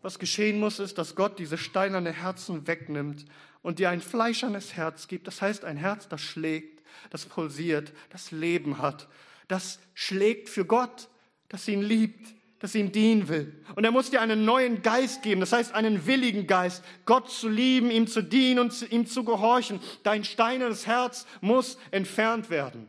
Was 0.00 0.18
geschehen 0.18 0.58
muss, 0.58 0.78
ist, 0.78 0.96
dass 0.96 1.14
Gott 1.14 1.38
diese 1.38 1.58
steinerne 1.58 2.12
Herzen 2.12 2.66
wegnimmt 2.66 3.26
und 3.62 3.78
dir 3.78 3.90
ein 3.90 4.00
fleischernes 4.00 4.74
Herz 4.74 5.06
gibt. 5.06 5.26
Das 5.26 5.42
heißt, 5.42 5.64
ein 5.64 5.76
Herz, 5.76 6.08
das 6.08 6.22
schlägt, 6.22 6.82
das 7.10 7.26
pulsiert, 7.26 7.92
das 8.10 8.30
Leben 8.30 8.78
hat, 8.78 9.08
das 9.48 9.80
schlägt 9.92 10.48
für 10.48 10.64
Gott, 10.64 11.08
das 11.48 11.68
ihn 11.68 11.82
liebt, 11.82 12.34
das 12.60 12.74
ihm 12.74 12.92
dienen 12.92 13.28
will. 13.28 13.52
Und 13.74 13.84
er 13.84 13.90
muss 13.90 14.10
dir 14.10 14.20
einen 14.20 14.44
neuen 14.44 14.82
Geist 14.82 15.22
geben, 15.22 15.40
das 15.40 15.52
heißt 15.52 15.74
einen 15.74 16.06
willigen 16.06 16.46
Geist, 16.46 16.82
Gott 17.04 17.30
zu 17.30 17.48
lieben, 17.48 17.90
ihm 17.90 18.06
zu 18.06 18.22
dienen 18.22 18.60
und 18.60 18.90
ihm 18.90 19.06
zu 19.06 19.24
gehorchen. 19.24 19.80
Dein 20.02 20.24
steinernes 20.24 20.86
Herz 20.86 21.26
muss 21.40 21.78
entfernt 21.90 22.50
werden. 22.50 22.88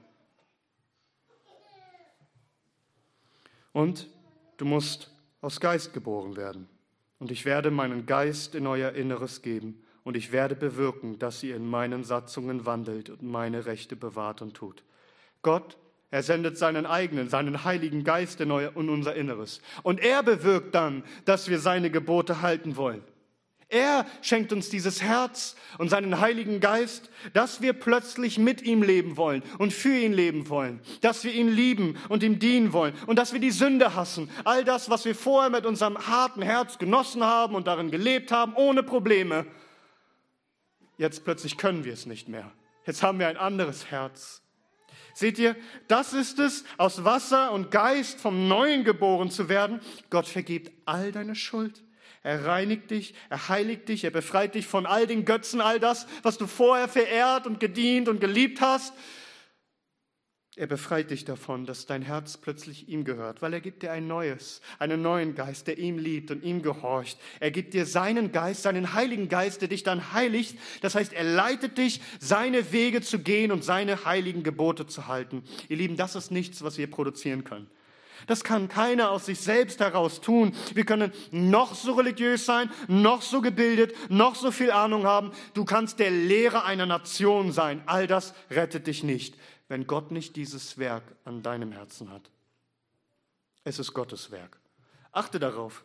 Und 3.73 4.07
du 4.57 4.65
musst 4.65 5.11
aus 5.41 5.59
Geist 5.59 5.93
geboren 5.93 6.37
werden. 6.37 6.69
Und 7.19 7.31
ich 7.31 7.43
werde 7.43 7.71
meinen 7.71 8.05
Geist 8.05 8.55
in 8.55 8.67
euer 8.67 8.93
Inneres 8.93 9.41
geben. 9.41 9.83
Und 10.03 10.15
ich 10.15 10.31
werde 10.31 10.55
bewirken, 10.55 11.19
dass 11.19 11.43
ihr 11.43 11.55
in 11.55 11.67
meinen 11.67 12.03
Satzungen 12.03 12.65
wandelt 12.65 13.09
und 13.09 13.23
meine 13.23 13.65
Rechte 13.65 13.95
bewahrt 13.95 14.41
und 14.41 14.53
tut. 14.53 14.83
Gott 15.41 15.77
er 16.11 16.23
sendet 16.23 16.57
seinen 16.57 16.85
eigenen, 16.85 17.29
seinen 17.29 17.63
Heiligen 17.63 18.03
Geist 18.03 18.39
in, 18.39 18.51
unser 18.51 19.15
Inneres. 19.15 19.61
Und 19.83 19.99
er 19.99 20.23
bewirkt 20.23 20.73
dann, 20.75 21.03
dass 21.25 21.49
wir 21.49 21.59
seine 21.59 21.89
Gebote 21.89 22.41
halten 22.41 22.77
wollen. 22.77 23.03
Er 23.67 24.05
schenkt 24.21 24.53
uns 24.53 24.69
dieses 24.69 25.01
Herz 25.01 25.55
und 25.79 25.89
seinen 25.89 26.19
Heiligen 26.19 26.59
Geist, 26.59 27.09
dass 27.33 27.61
wir 27.61 27.73
plötzlich 27.73 28.37
mit 28.37 28.61
ihm 28.61 28.83
leben 28.83 29.17
wollen 29.17 29.41
und 29.57 29.73
für 29.73 29.97
ihn 29.97 30.13
leben 30.13 30.49
wollen, 30.49 30.81
dass 31.01 31.23
wir 31.23 31.33
ihn 31.33 31.49
lieben 31.49 31.97
und 32.07 32.21
ihm 32.21 32.37
dienen 32.37 32.73
wollen 32.73 32.93
und 33.07 33.17
dass 33.17 33.33
wir 33.33 33.39
die 33.39 33.51
Sünde 33.51 33.95
hassen. 33.95 34.29
All 34.43 34.63
das, 34.63 34.91
was 34.91 35.03
wir 35.03 35.15
vorher 35.15 35.49
mit 35.49 35.65
unserem 35.65 35.97
harten 35.97 36.43
Herz 36.43 36.77
genossen 36.77 37.23
haben 37.23 37.55
und 37.55 37.65
darin 37.65 37.89
gelebt 37.89 38.31
haben, 38.31 38.53
ohne 38.55 38.83
Probleme. 38.83 39.47
Jetzt 40.97 41.25
plötzlich 41.25 41.57
können 41.57 41.83
wir 41.83 41.93
es 41.93 42.05
nicht 42.05 42.29
mehr. 42.29 42.51
Jetzt 42.85 43.01
haben 43.01 43.17
wir 43.17 43.27
ein 43.27 43.37
anderes 43.37 43.89
Herz. 43.89 44.44
Seht 45.17 45.39
ihr, 45.39 45.55
das 45.87 46.11
ist 46.11 46.39
es, 46.39 46.65
aus 46.75 47.05
Wasser 47.05 47.53
und 47.53 47.71
Geist 47.71 48.19
vom 48.19 48.49
Neuen 48.49 48.83
geboren 48.83 49.31
zu 49.31 49.47
werden. 49.47 49.79
Gott 50.09 50.27
vergibt 50.27 50.73
all 50.83 51.13
deine 51.13 51.35
Schuld. 51.35 51.81
Er 52.21 52.45
reinigt 52.45 52.91
dich, 52.91 53.13
er 53.29 53.47
heiligt 53.47 53.87
dich, 53.87 54.03
er 54.03 54.11
befreit 54.11 54.55
dich 54.55 54.67
von 54.67 54.85
all 54.85 55.07
den 55.07 55.23
Götzen, 55.23 55.61
all 55.61 55.79
das, 55.79 56.05
was 56.21 56.37
du 56.37 56.47
vorher 56.47 56.89
verehrt 56.89 57.47
und 57.47 57.61
gedient 57.61 58.09
und 58.09 58.19
geliebt 58.19 58.59
hast. 58.59 58.93
Er 60.57 60.67
befreit 60.67 61.11
dich 61.11 61.25
davon, 61.25 61.65
dass 61.65 61.85
dein 61.85 62.01
Herz 62.01 62.37
plötzlich 62.37 62.87
ihm 62.87 63.03
gehört, 63.03 63.41
weil 63.41 63.51
er 63.51 63.59
gibt 63.59 63.83
dir 63.83 63.91
ein 63.91 64.07
neues, 64.07 64.61
einen 64.79 65.01
neuen 65.01 65.35
Geist, 65.35 65.67
der 65.67 65.77
ihm 65.77 65.97
liebt 65.97 66.31
und 66.31 66.45
ihm 66.45 66.61
gehorcht. 66.61 67.17
Er 67.41 67.51
gibt 67.51 67.73
dir 67.73 67.85
seinen 67.85 68.31
Geist, 68.31 68.63
seinen 68.63 68.93
Heiligen 68.93 69.27
Geist, 69.27 69.59
der 69.59 69.67
dich 69.67 69.83
dann 69.83 70.13
heiligt. 70.13 70.57
Das 70.79 70.95
heißt, 70.95 71.11
er 71.11 71.25
leitet 71.25 71.77
dich, 71.77 71.99
seine 72.21 72.71
Wege 72.71 73.01
zu 73.01 73.19
gehen 73.19 73.51
und 73.51 73.65
seine 73.65 74.05
heiligen 74.05 74.43
Gebote 74.43 74.87
zu 74.87 75.07
halten. 75.07 75.43
Ihr 75.67 75.75
Lieben, 75.75 75.97
das 75.97 76.15
ist 76.15 76.31
nichts, 76.31 76.63
was 76.63 76.77
wir 76.77 76.89
produzieren 76.89 77.43
können. 77.43 77.69
Das 78.27 78.45
kann 78.45 78.69
keiner 78.69 79.11
aus 79.11 79.25
sich 79.25 79.39
selbst 79.39 79.81
heraus 79.81 80.21
tun. 80.21 80.55
Wir 80.73 80.85
können 80.85 81.11
noch 81.31 81.75
so 81.75 81.93
religiös 81.93 82.45
sein, 82.45 82.71
noch 82.87 83.21
so 83.21 83.41
gebildet, 83.41 83.93
noch 84.09 84.35
so 84.35 84.51
viel 84.51 84.71
Ahnung 84.71 85.03
haben. 85.03 85.31
Du 85.53 85.65
kannst 85.65 85.99
der 85.99 86.11
Lehrer 86.11 86.63
einer 86.65 86.85
Nation 86.85 87.51
sein. 87.51 87.83
All 87.85 88.07
das 88.07 88.33
rettet 88.49 88.87
dich 88.87 89.03
nicht 89.03 89.35
wenn 89.67 89.87
Gott 89.87 90.11
nicht 90.11 90.35
dieses 90.35 90.77
Werk 90.77 91.03
an 91.23 91.43
deinem 91.43 91.71
Herzen 91.71 92.11
hat. 92.11 92.29
Es 93.63 93.79
ist 93.79 93.93
Gottes 93.93 94.31
Werk. 94.31 94.59
Achte 95.11 95.39
darauf. 95.39 95.83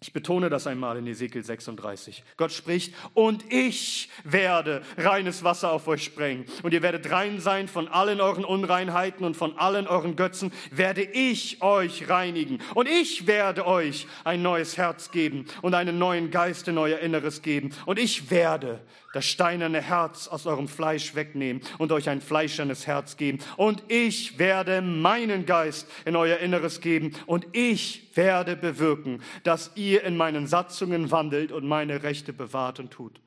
Ich 0.00 0.12
betone 0.12 0.50
das 0.50 0.66
einmal 0.66 0.98
in 0.98 1.06
Ezekiel 1.06 1.42
36. 1.42 2.22
Gott 2.36 2.52
spricht, 2.52 2.94
und 3.14 3.50
ich 3.50 4.10
werde 4.24 4.82
reines 4.98 5.42
Wasser 5.42 5.72
auf 5.72 5.88
euch 5.88 6.04
sprengen. 6.04 6.44
Und 6.62 6.74
ihr 6.74 6.82
werdet 6.82 7.10
rein 7.10 7.40
sein 7.40 7.66
von 7.66 7.88
allen 7.88 8.20
euren 8.20 8.44
Unreinheiten 8.44 9.24
und 9.24 9.38
von 9.38 9.56
allen 9.58 9.86
euren 9.86 10.14
Götzen, 10.14 10.52
werde 10.70 11.02
ich 11.02 11.62
euch 11.62 12.10
reinigen. 12.10 12.58
Und 12.74 12.88
ich 12.88 13.26
werde 13.26 13.66
euch 13.66 14.06
ein 14.24 14.42
neues 14.42 14.76
Herz 14.76 15.10
geben 15.12 15.46
und 15.62 15.72
einen 15.72 15.98
neuen 15.98 16.30
Geist 16.30 16.68
in 16.68 16.76
euer 16.76 16.98
Inneres 16.98 17.40
geben. 17.40 17.72
Und 17.86 17.98
ich 17.98 18.30
werde 18.30 18.82
das 19.16 19.24
steinerne 19.24 19.80
Herz 19.80 20.28
aus 20.28 20.44
eurem 20.44 20.68
Fleisch 20.68 21.14
wegnehmen 21.14 21.62
und 21.78 21.90
euch 21.90 22.10
ein 22.10 22.20
fleischernes 22.20 22.86
Herz 22.86 23.16
geben. 23.16 23.38
Und 23.56 23.82
ich 23.88 24.38
werde 24.38 24.82
meinen 24.82 25.46
Geist 25.46 25.88
in 26.04 26.16
euer 26.16 26.36
Inneres 26.36 26.82
geben 26.82 27.14
und 27.24 27.46
ich 27.52 28.14
werde 28.14 28.56
bewirken, 28.56 29.22
dass 29.42 29.70
ihr 29.74 30.04
in 30.04 30.18
meinen 30.18 30.46
Satzungen 30.46 31.10
wandelt 31.10 31.50
und 31.50 31.66
meine 31.66 32.02
Rechte 32.02 32.34
bewahrt 32.34 32.78
und 32.78 32.90
tut. 32.90 33.22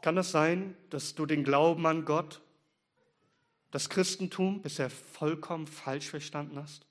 Kann 0.00 0.16
es 0.16 0.28
das 0.28 0.32
sein, 0.32 0.74
dass 0.88 1.14
du 1.14 1.26
den 1.26 1.44
Glauben 1.44 1.84
an 1.84 2.06
Gott, 2.06 2.40
das 3.72 3.90
Christentum 3.90 4.62
bisher 4.62 4.88
vollkommen 4.88 5.66
falsch 5.66 6.08
verstanden 6.08 6.58
hast? 6.58 6.86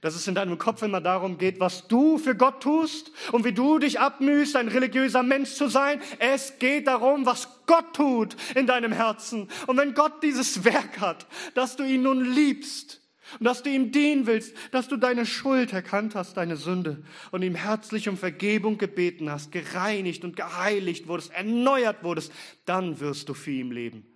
Dass 0.00 0.14
es 0.14 0.26
in 0.26 0.34
deinem 0.34 0.58
Kopf 0.58 0.82
immer 0.82 1.00
darum 1.00 1.38
geht, 1.38 1.60
was 1.60 1.88
du 1.88 2.18
für 2.18 2.34
Gott 2.34 2.62
tust 2.62 3.10
und 3.32 3.44
wie 3.44 3.52
du 3.52 3.78
dich 3.78 4.00
abmühst, 4.00 4.56
ein 4.56 4.68
religiöser 4.68 5.22
Mensch 5.22 5.54
zu 5.54 5.68
sein. 5.68 6.00
Es 6.18 6.58
geht 6.58 6.86
darum, 6.86 7.26
was 7.26 7.48
Gott 7.66 7.94
tut 7.94 8.36
in 8.54 8.66
deinem 8.66 8.92
Herzen. 8.92 9.48
Und 9.66 9.76
wenn 9.76 9.94
Gott 9.94 10.22
dieses 10.22 10.64
Werk 10.64 11.00
hat, 11.00 11.26
dass 11.54 11.76
du 11.76 11.84
ihn 11.84 12.02
nun 12.02 12.24
liebst 12.24 13.00
und 13.38 13.44
dass 13.44 13.62
du 13.62 13.70
ihm 13.70 13.90
dienen 13.90 14.26
willst, 14.26 14.54
dass 14.70 14.88
du 14.88 14.96
deine 14.96 15.26
Schuld 15.26 15.72
erkannt 15.72 16.14
hast, 16.14 16.36
deine 16.36 16.56
Sünde 16.56 17.02
und 17.32 17.42
ihm 17.42 17.54
herzlich 17.54 18.08
um 18.08 18.16
Vergebung 18.16 18.78
gebeten 18.78 19.30
hast, 19.30 19.50
gereinigt 19.50 20.24
und 20.24 20.36
geheiligt 20.36 21.08
wurdest, 21.08 21.32
erneuert 21.32 22.04
wurdest, 22.04 22.32
dann 22.64 23.00
wirst 23.00 23.28
du 23.28 23.34
für 23.34 23.50
ihn 23.50 23.72
leben. 23.72 24.06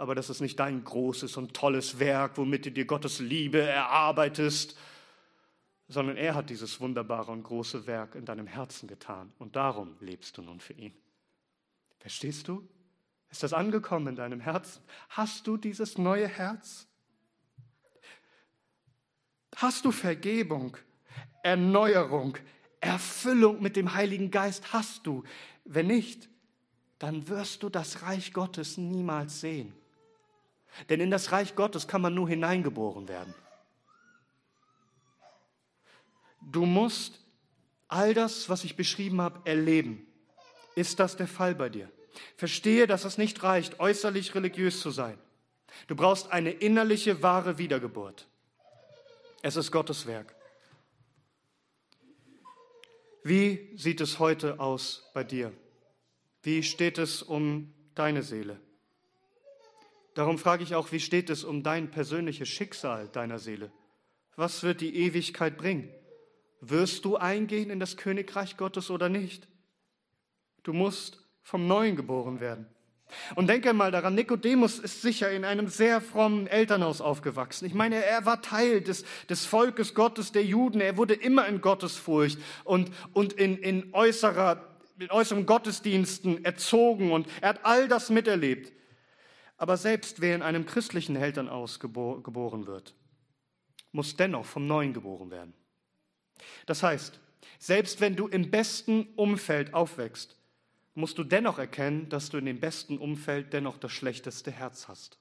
Aber 0.00 0.14
das 0.14 0.30
ist 0.30 0.40
nicht 0.40 0.58
dein 0.58 0.82
großes 0.82 1.36
und 1.36 1.52
tolles 1.52 1.98
Werk, 1.98 2.38
womit 2.38 2.64
du 2.64 2.70
dir 2.70 2.86
Gottes 2.86 3.20
Liebe 3.20 3.60
erarbeitest, 3.60 4.76
sondern 5.90 6.16
er 6.16 6.36
hat 6.36 6.50
dieses 6.50 6.80
wunderbare 6.80 7.32
und 7.32 7.42
große 7.42 7.86
Werk 7.88 8.14
in 8.14 8.24
deinem 8.24 8.46
Herzen 8.46 8.86
getan 8.88 9.32
und 9.38 9.56
darum 9.56 9.96
lebst 10.00 10.38
du 10.38 10.42
nun 10.42 10.60
für 10.60 10.72
ihn. 10.72 10.94
Verstehst 11.98 12.46
du? 12.46 12.66
Ist 13.28 13.42
das 13.42 13.52
angekommen 13.52 14.06
in 14.06 14.16
deinem 14.16 14.40
Herzen? 14.40 14.82
Hast 15.08 15.46
du 15.48 15.56
dieses 15.56 15.98
neue 15.98 16.28
Herz? 16.28 16.86
Hast 19.56 19.84
du 19.84 19.90
Vergebung, 19.90 20.76
Erneuerung, 21.42 22.38
Erfüllung 22.80 23.60
mit 23.60 23.74
dem 23.74 23.92
Heiligen 23.92 24.30
Geist? 24.30 24.72
Hast 24.72 25.06
du? 25.06 25.24
Wenn 25.64 25.88
nicht, 25.88 26.28
dann 27.00 27.28
wirst 27.28 27.64
du 27.64 27.68
das 27.68 28.02
Reich 28.02 28.32
Gottes 28.32 28.78
niemals 28.78 29.40
sehen. 29.40 29.72
Denn 30.88 31.00
in 31.00 31.10
das 31.10 31.32
Reich 31.32 31.56
Gottes 31.56 31.88
kann 31.88 32.00
man 32.00 32.14
nur 32.14 32.28
hineingeboren 32.28 33.08
werden. 33.08 33.34
Du 36.40 36.64
musst 36.64 37.20
all 37.88 38.14
das, 38.14 38.48
was 38.48 38.64
ich 38.64 38.76
beschrieben 38.76 39.20
habe, 39.20 39.40
erleben. 39.48 40.06
Ist 40.74 41.00
das 41.00 41.16
der 41.16 41.28
Fall 41.28 41.54
bei 41.54 41.68
dir? 41.68 41.90
Verstehe, 42.36 42.86
dass 42.86 43.04
es 43.04 43.18
nicht 43.18 43.42
reicht, 43.42 43.80
äußerlich 43.80 44.34
religiös 44.34 44.80
zu 44.80 44.90
sein. 44.90 45.18
Du 45.86 45.96
brauchst 45.96 46.30
eine 46.32 46.50
innerliche, 46.50 47.22
wahre 47.22 47.58
Wiedergeburt. 47.58 48.28
Es 49.42 49.56
ist 49.56 49.70
Gottes 49.70 50.06
Werk. 50.06 50.34
Wie 53.22 53.70
sieht 53.76 54.00
es 54.00 54.18
heute 54.18 54.60
aus 54.60 55.10
bei 55.14 55.24
dir? 55.24 55.52
Wie 56.42 56.62
steht 56.62 56.98
es 56.98 57.22
um 57.22 57.72
deine 57.94 58.22
Seele? 58.22 58.58
Darum 60.14 60.38
frage 60.38 60.64
ich 60.64 60.74
auch, 60.74 60.90
wie 60.92 61.00
steht 61.00 61.30
es 61.30 61.44
um 61.44 61.62
dein 61.62 61.90
persönliches 61.90 62.48
Schicksal 62.48 63.08
deiner 63.08 63.38
Seele? 63.38 63.70
Was 64.36 64.62
wird 64.62 64.80
die 64.80 64.96
Ewigkeit 64.96 65.56
bringen? 65.56 65.92
Wirst 66.60 67.04
du 67.04 67.16
eingehen 67.16 67.70
in 67.70 67.80
das 67.80 67.96
Königreich 67.96 68.56
Gottes 68.56 68.90
oder 68.90 69.08
nicht? 69.08 69.48
Du 70.62 70.72
musst 70.72 71.18
vom 71.42 71.66
Neuen 71.66 71.96
geboren 71.96 72.40
werden. 72.40 72.66
Und 73.34 73.48
denke 73.48 73.72
mal 73.72 73.90
daran, 73.90 74.14
Nikodemus 74.14 74.78
ist 74.78 75.02
sicher 75.02 75.30
in 75.30 75.44
einem 75.44 75.68
sehr 75.68 76.00
frommen 76.00 76.46
Elternhaus 76.46 77.00
aufgewachsen. 77.00 77.66
Ich 77.66 77.74
meine, 77.74 78.04
er 78.04 78.24
war 78.24 78.42
Teil 78.42 78.80
des, 78.80 79.04
des 79.28 79.46
Volkes 79.46 79.94
Gottes, 79.94 80.32
der 80.32 80.44
Juden. 80.44 80.80
Er 80.80 80.96
wurde 80.96 81.14
immer 81.14 81.46
in 81.48 81.60
Gottesfurcht 81.60 82.38
und, 82.64 82.90
und 83.12 83.32
in, 83.32 83.58
in, 83.58 83.92
äußerer, 83.94 84.78
in 84.98 85.10
äußeren 85.10 85.46
Gottesdiensten 85.46 86.44
erzogen 86.44 87.10
und 87.10 87.26
er 87.40 87.50
hat 87.50 87.64
all 87.64 87.88
das 87.88 88.10
miterlebt. 88.10 88.72
Aber 89.56 89.76
selbst 89.76 90.20
wer 90.20 90.34
in 90.34 90.42
einem 90.42 90.64
christlichen 90.64 91.16
Elternhaus 91.16 91.80
geboren 91.80 92.66
wird, 92.66 92.94
muss 93.92 94.16
dennoch 94.16 94.46
vom 94.46 94.66
Neuen 94.66 94.94
geboren 94.94 95.30
werden. 95.30 95.52
Das 96.66 96.82
heißt, 96.82 97.18
selbst 97.58 98.00
wenn 98.00 98.16
du 98.16 98.28
im 98.28 98.50
besten 98.50 99.08
Umfeld 99.16 99.74
aufwächst, 99.74 100.36
musst 100.94 101.18
du 101.18 101.24
dennoch 101.24 101.58
erkennen, 101.58 102.08
dass 102.08 102.30
du 102.30 102.38
in 102.38 102.46
dem 102.46 102.60
besten 102.60 102.98
Umfeld 102.98 103.52
dennoch 103.52 103.78
das 103.78 103.92
schlechteste 103.92 104.50
Herz 104.50 104.88
hast. 104.88 105.18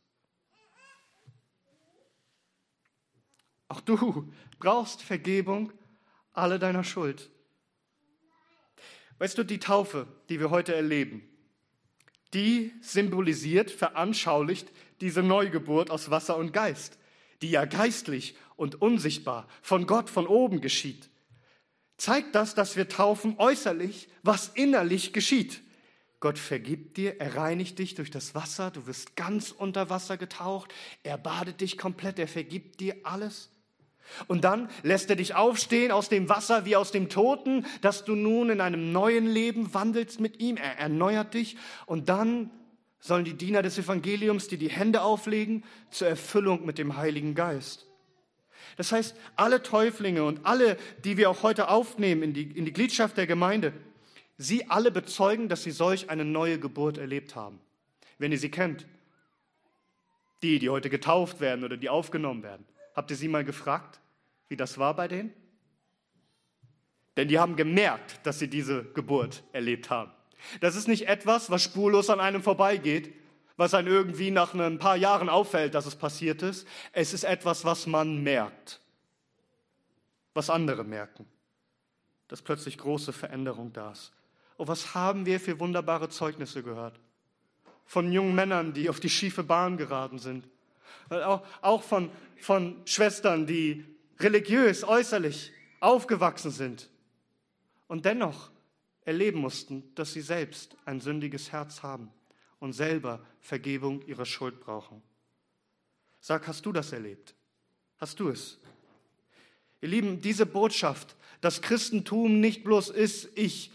Auch 3.67 3.82
du 3.82 4.32
brauchst 4.58 5.03
Vergebung 5.03 5.71
alle 6.34 6.60
deiner 6.60 6.84
Schuld. 6.84 7.29
Weißt 9.19 9.38
du, 9.38 9.43
die 9.43 9.60
Taufe, 9.60 10.08
die 10.29 10.39
wir 10.39 10.49
heute 10.49 10.73
erleben, 10.73 11.21
die 12.34 12.73
symbolisiert, 12.82 13.69
veranschaulicht 13.69 14.71
diese 15.01 15.23
Neugeburt 15.23 15.91
aus 15.91 16.10
Wasser 16.10 16.38
und 16.38 16.53
Geist, 16.53 16.97
die 17.41 17.51
ja 17.51 17.65
geistlich 17.65 18.36
und 18.55 18.82
unsichtbar 18.82 19.47
von 19.62 19.88
Gott 19.88 20.10
von 20.10 20.27
oben 20.27 20.62
geschieht, 20.62 21.09
zeigt 21.99 22.33
das, 22.33 22.55
dass 22.55 22.75
wir 22.75 22.88
taufen 22.88 23.35
äußerlich, 23.38 24.09
was 24.23 24.49
innerlich 24.55 25.13
geschieht. 25.13 25.62
Gott 26.19 26.39
vergibt 26.39 26.97
dir, 26.97 27.19
er 27.21 27.35
reinigt 27.35 27.79
dich 27.79 27.95
durch 27.95 28.12
das 28.12 28.35
Wasser, 28.35 28.71
du 28.71 28.88
wirst 28.88 29.15
ganz 29.15 29.51
unter 29.51 29.89
Wasser 29.89 30.17
getaucht, 30.17 30.73
er 31.03 31.17
badet 31.17 31.62
dich 31.62 31.77
komplett, 31.77 32.19
er 32.19 32.27
vergibt 32.27 32.79
dir 32.79 32.95
alles. 33.03 33.49
Und 34.27 34.43
dann 34.43 34.69
lässt 34.81 35.09
er 35.09 35.15
dich 35.15 35.35
aufstehen 35.35 35.91
aus 35.91 36.09
dem 36.09 36.29
Wasser 36.29 36.65
wie 36.65 36.75
aus 36.75 36.91
dem 36.91 37.09
Toten, 37.09 37.65
dass 37.81 38.05
du 38.05 38.15
nun 38.15 38.49
in 38.49 38.59
einem 38.59 38.91
neuen 38.91 39.27
Leben 39.27 39.73
wandelst 39.73 40.19
mit 40.19 40.39
ihm, 40.39 40.57
er 40.57 40.77
erneuert 40.77 41.35
dich 41.35 41.57
und 41.85 42.09
dann 42.09 42.51
sollen 42.99 43.23
die 43.23 43.35
Diener 43.35 43.62
des 43.62 43.77
Evangeliums 43.77 44.47
dir 44.47 44.57
die 44.57 44.69
Hände 44.69 45.01
auflegen 45.01 45.63
zur 45.89 46.07
Erfüllung 46.07 46.65
mit 46.65 46.77
dem 46.77 46.97
Heiligen 46.97 47.33
Geist. 47.33 47.88
Das 48.77 48.91
heißt, 48.91 49.15
alle 49.36 49.62
Täuflinge 49.62 50.23
und 50.23 50.45
alle, 50.45 50.77
die 51.03 51.17
wir 51.17 51.29
auch 51.29 51.43
heute 51.43 51.69
aufnehmen 51.69 52.23
in 52.23 52.34
die, 52.34 52.43
in 52.43 52.65
die 52.65 52.73
Gliedschaft 52.73 53.17
der 53.17 53.27
Gemeinde, 53.27 53.73
sie 54.38 54.69
alle 54.69 54.91
bezeugen, 54.91 55.49
dass 55.49 55.63
sie 55.63 55.71
solch 55.71 56.10
eine 56.10 56.25
neue 56.25 56.60
Geburt 56.60 56.97
erlebt 56.97 57.36
haben. 57.36 57.60
Wenn 58.17 58.32
ihr 58.32 58.39
sie 58.39 58.51
kennt, 58.51 58.86
die, 60.41 60.60
die 60.60 60.69
heute 60.69 60.89
getauft 60.89 61.41
werden 61.41 61.63
oder 61.65 61.77
die 61.77 61.89
aufgenommen 61.89 62.43
werden, 62.43 62.65
habt 62.95 63.12
ihr 63.12 63.17
sie 63.17 63.27
mal 63.27 63.43
gefragt, 63.43 63.99
wie 64.47 64.55
das 64.55 64.77
war 64.77 64.95
bei 64.95 65.08
denen? 65.08 65.34
Denn 67.17 67.27
die 67.27 67.39
haben 67.39 67.55
gemerkt, 67.55 68.25
dass 68.25 68.39
sie 68.39 68.47
diese 68.47 68.86
Geburt 68.93 69.43
erlebt 69.51 69.89
haben. 69.89 70.12
Das 70.62 70.75
ist 70.75 70.88
nicht 70.88 71.08
etwas, 71.08 71.49
was 71.51 71.63
spurlos 71.63 72.10
an 72.10 72.21
einem 72.21 72.41
vorbeigeht, 72.41 73.13
was 73.60 73.74
einem 73.74 73.89
irgendwie 73.89 74.32
nach 74.32 74.54
ein 74.54 74.80
paar 74.80 74.95
Jahren 74.95 75.28
auffällt, 75.28 75.76
dass 75.76 75.86
es 75.86 75.98
passiert 75.98 76.41
ist. 76.43 76.65
Es 76.93 77.13
ist 77.13 77.26
etwas, 77.26 77.65
was 77.65 77.88
man 77.88 78.24
merkt, 78.24 78.80
was 80.34 80.50
andere 80.50 80.86
merken, 80.86 81.26
dass 82.30 82.41
plötzlich 82.41 82.78
große 82.78 83.12
Veränderung 83.12 83.74
da 83.74 83.91
ist. 83.91 84.13
Oh, 84.56 84.65
was 84.65 84.95
haben 84.95 85.26
wir 85.26 85.41
für 85.41 85.60
wunderbare 85.60 86.08
Zeugnisse 86.08 86.63
gehört? 86.63 87.02
Von 87.86 88.13
jungen 88.13 88.34
Männern, 88.34 88.72
die 88.72 88.89
auf 88.89 89.02
die 89.02 89.10
schiefe 89.10 89.43
Bahn 89.43 89.76
geraten 89.76 90.19
sind. 90.19 90.48
Auch 91.10 91.84
von, 91.84 92.10
von 92.39 92.82
Schwestern, 92.86 93.45
die 93.45 93.84
religiös, 94.22 94.86
äußerlich 94.86 95.52
aufgewachsen 95.82 96.52
sind 96.52 96.89
und 97.89 98.06
dennoch 98.06 98.52
erleben 99.04 99.41
mussten, 99.41 99.93
dass 99.95 100.13
sie 100.13 100.22
selbst 100.22 100.78
ein 100.86 101.02
sündiges 101.02 101.52
Herz 101.52 101.84
haben 101.84 102.10
und 102.60 102.74
selber 102.74 103.26
Vergebung 103.39 104.02
ihrer 104.06 104.26
Schuld 104.26 104.60
brauchen. 104.60 105.02
Sag, 106.19 106.48
hast 106.48 106.65
du 106.65 106.72
das 106.72 106.91
erlebt? 106.91 107.34
Hast 107.98 108.19
du 108.19 108.30
es? 108.30 108.60
Ihr 109.82 109.89
Lieben, 109.89 110.22
diese 110.22 110.45
Botschaft, 110.45 111.15
dass 111.41 111.62
Christentum 111.62 112.39
nicht 112.41 112.63
bloß 112.65 112.89
ist, 112.89 113.30
ich, 113.36 113.72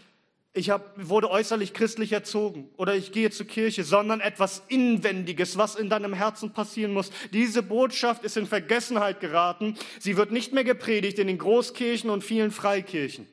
ich 0.53 0.69
hab, 0.69 0.93
wurde 0.97 1.31
äußerlich 1.31 1.73
christlich 1.73 2.11
erzogen 2.11 2.69
oder 2.77 2.95
ich 2.95 3.11
gehe 3.11 3.31
zur 3.31 3.47
Kirche, 3.47 3.83
sondern 3.83 4.21
etwas 4.21 4.61
Inwendiges, 4.67 5.57
was 5.57 5.75
in 5.75 5.89
deinem 5.89 6.13
Herzen 6.13 6.53
passieren 6.53 6.93
muss. 6.93 7.11
Diese 7.33 7.63
Botschaft 7.63 8.23
ist 8.23 8.37
in 8.37 8.45
Vergessenheit 8.45 9.19
geraten. 9.19 9.77
Sie 9.99 10.15
wird 10.15 10.31
nicht 10.31 10.53
mehr 10.53 10.63
gepredigt 10.63 11.17
in 11.17 11.27
den 11.27 11.39
Großkirchen 11.39 12.11
und 12.11 12.23
vielen 12.23 12.51
Freikirchen. 12.51 13.27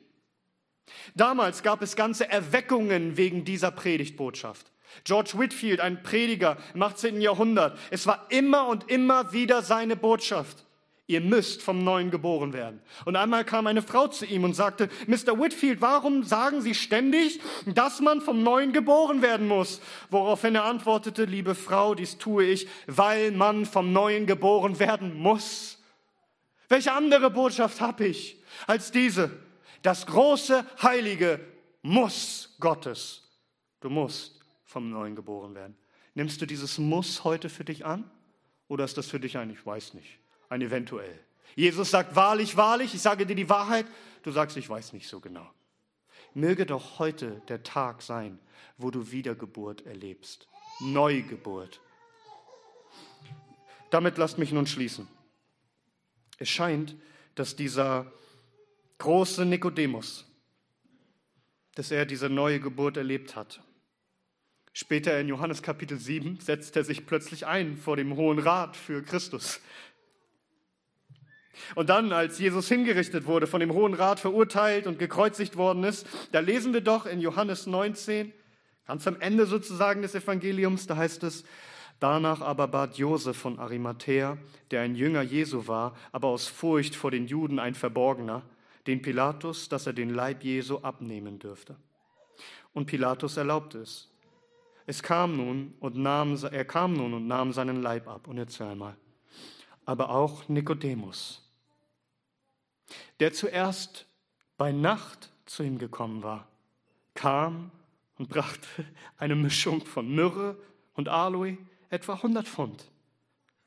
Damals 1.15 1.61
gab 1.63 1.81
es 1.81 1.95
ganze 1.95 2.29
Erweckungen 2.29 3.17
wegen 3.17 3.45
dieser 3.45 3.71
Predigtbotschaft. 3.71 4.72
George 5.03 5.33
Whitfield, 5.35 5.79
ein 5.79 6.03
Prediger 6.03 6.57
im 6.73 6.81
18. 6.81 7.21
Jahrhundert. 7.21 7.77
Es 7.91 8.07
war 8.07 8.25
immer 8.29 8.67
und 8.67 8.89
immer 8.89 9.33
wieder 9.33 9.61
seine 9.61 9.95
Botschaft. 9.95 10.65
Ihr 11.05 11.19
müsst 11.19 11.61
vom 11.61 11.83
Neuen 11.83 12.11
geboren 12.11 12.53
werden. 12.53 12.81
Und 13.03 13.17
einmal 13.17 13.43
kam 13.43 13.67
eine 13.67 13.81
Frau 13.81 14.07
zu 14.07 14.25
ihm 14.25 14.45
und 14.45 14.53
sagte, 14.53 14.87
Mr. 15.05 15.37
Whitfield, 15.37 15.81
warum 15.81 16.23
sagen 16.23 16.61
Sie 16.61 16.73
ständig, 16.73 17.41
dass 17.65 17.99
man 17.99 18.21
vom 18.21 18.41
Neuen 18.41 18.71
geboren 18.71 19.21
werden 19.21 19.47
muss? 19.47 19.81
Woraufhin 20.09 20.55
er 20.55 20.63
antwortete, 20.63 21.25
liebe 21.25 21.55
Frau, 21.55 21.93
dies 21.93 22.17
tue 22.17 22.45
ich, 22.45 22.67
weil 22.87 23.31
man 23.31 23.65
vom 23.65 23.91
Neuen 23.91 24.25
geboren 24.25 24.79
werden 24.79 25.13
muss. 25.13 25.77
Welche 26.69 26.93
andere 26.93 27.29
Botschaft 27.29 27.81
habe 27.81 28.07
ich 28.07 28.41
als 28.65 28.91
diese? 28.91 29.29
Das 29.81 30.05
große, 30.05 30.65
heilige 30.81 31.41
Muss 31.81 32.55
Gottes. 32.61 33.29
Du 33.81 33.89
musst 33.89 34.39
vom 34.73 34.89
Neuen 34.89 35.15
geboren 35.15 35.55
werden. 35.55 35.75
Nimmst 36.13 36.41
du 36.41 36.45
dieses 36.45 36.77
Muss 36.77 37.23
heute 37.23 37.49
für 37.49 37.63
dich 37.63 37.85
an? 37.85 38.09
Oder 38.67 38.85
ist 38.85 38.97
das 38.97 39.07
für 39.07 39.19
dich 39.19 39.37
ein, 39.37 39.49
ich 39.49 39.65
weiß 39.65 39.93
nicht? 39.93 40.19
ein 40.53 40.61
eventuell. 40.61 41.19
Jesus 41.55 41.91
sagt, 41.91 42.15
wahrlich, 42.15 42.55
wahrlich, 42.55 42.93
ich 42.93 43.01
sage 43.01 43.25
dir 43.25 43.35
die 43.35 43.49
Wahrheit. 43.49 43.85
Du 44.23 44.31
sagst, 44.31 44.55
ich 44.55 44.69
weiß 44.69 44.93
nicht 44.93 45.07
so 45.07 45.19
genau. 45.19 45.47
Möge 46.33 46.65
doch 46.65 46.99
heute 46.99 47.41
der 47.47 47.63
Tag 47.63 48.01
sein, 48.01 48.39
wo 48.77 48.89
du 48.89 49.11
Wiedergeburt 49.11 49.85
erlebst. 49.85 50.47
Neugeburt. 50.79 51.81
Damit 53.89 54.17
lasst 54.17 54.37
mich 54.37 54.51
nun 54.51 54.65
schließen. 54.65 55.07
Es 56.39 56.49
scheint, 56.49 56.95
dass 57.35 57.55
dieser 57.55 58.11
große 58.97 59.45
Nikodemus, 59.45 60.25
dass 61.75 61.91
er 61.91 62.05
diese 62.05 62.29
neue 62.29 62.59
Geburt 62.59 62.97
erlebt 62.97 63.35
hat. 63.35 63.61
Später 64.73 65.19
in 65.19 65.27
Johannes 65.27 65.61
Kapitel 65.61 65.99
7 65.99 66.39
setzt 66.39 66.75
er 66.75 66.83
sich 66.83 67.05
plötzlich 67.05 67.45
ein 67.45 67.77
vor 67.77 67.95
dem 67.95 68.15
Hohen 68.15 68.39
Rat 68.39 68.75
für 68.75 69.03
Christus. 69.03 69.61
Und 71.75 71.89
dann, 71.89 72.11
als 72.11 72.39
Jesus 72.39 72.67
hingerichtet 72.67 73.27
wurde, 73.27 73.45
von 73.45 73.59
dem 73.59 73.73
Hohen 73.73 73.93
Rat 73.93 74.19
verurteilt 74.19 74.87
und 74.87 74.97
gekreuzigt 74.97 75.55
worden 75.55 75.83
ist, 75.83 76.07
da 76.31 76.39
lesen 76.39 76.73
wir 76.73 76.81
doch 76.81 77.05
in 77.05 77.21
Johannes 77.21 77.67
19, 77.67 78.33
ganz 78.87 79.05
am 79.05 79.21
Ende 79.21 79.45
sozusagen 79.45 80.01
des 80.01 80.15
Evangeliums, 80.15 80.87
da 80.87 80.97
heißt 80.97 81.23
es, 81.23 81.43
Danach 81.99 82.41
aber 82.41 82.67
bat 82.67 82.97
Josef 82.97 83.37
von 83.37 83.59
Arimathea, 83.59 84.37
der 84.71 84.81
ein 84.81 84.95
Jünger 84.95 85.21
Jesu 85.21 85.67
war, 85.67 85.95
aber 86.11 86.27
aus 86.27 86.47
Furcht 86.47 86.95
vor 86.95 87.11
den 87.11 87.27
Juden 87.27 87.59
ein 87.59 87.75
Verborgener, 87.75 88.41
den 88.87 89.01
Pilatus, 89.01 89.69
dass 89.69 89.87
er 89.87 89.93
den 89.93 90.09
Leib 90.09 90.43
Jesu 90.43 90.79
abnehmen 90.79 91.39
dürfte. 91.39 91.77
Und 92.73 92.87
Pilatus 92.87 93.37
erlaubte 93.37 93.77
es. 93.77 94.09
Es 94.85 95.01
kam 95.01 95.37
nun 95.37 95.73
und 95.79 95.95
nahm, 95.95 96.37
er 96.51 96.65
kam 96.65 96.93
nun 96.93 97.13
und 97.13 97.27
nahm 97.27 97.53
seinen 97.53 97.81
Leib 97.81 98.07
ab. 98.07 98.27
Und 98.27 98.37
jetzt 98.37 98.59
einmal. 98.61 98.95
Aber 99.85 100.09
auch 100.09 100.47
Nikodemus, 100.49 101.41
der 103.19 103.33
zuerst 103.33 104.05
bei 104.57 104.71
Nacht 104.71 105.31
zu 105.45 105.63
ihm 105.63 105.77
gekommen 105.77 106.23
war, 106.23 106.47
kam 107.13 107.71
und 108.17 108.29
brachte 108.29 108.67
eine 109.17 109.35
Mischung 109.35 109.85
von 109.85 110.13
Myrrhe 110.13 110.57
und 110.93 111.09
Aloe, 111.09 111.57
etwa 111.89 112.13
100 112.13 112.47
Pfund. 112.47 112.89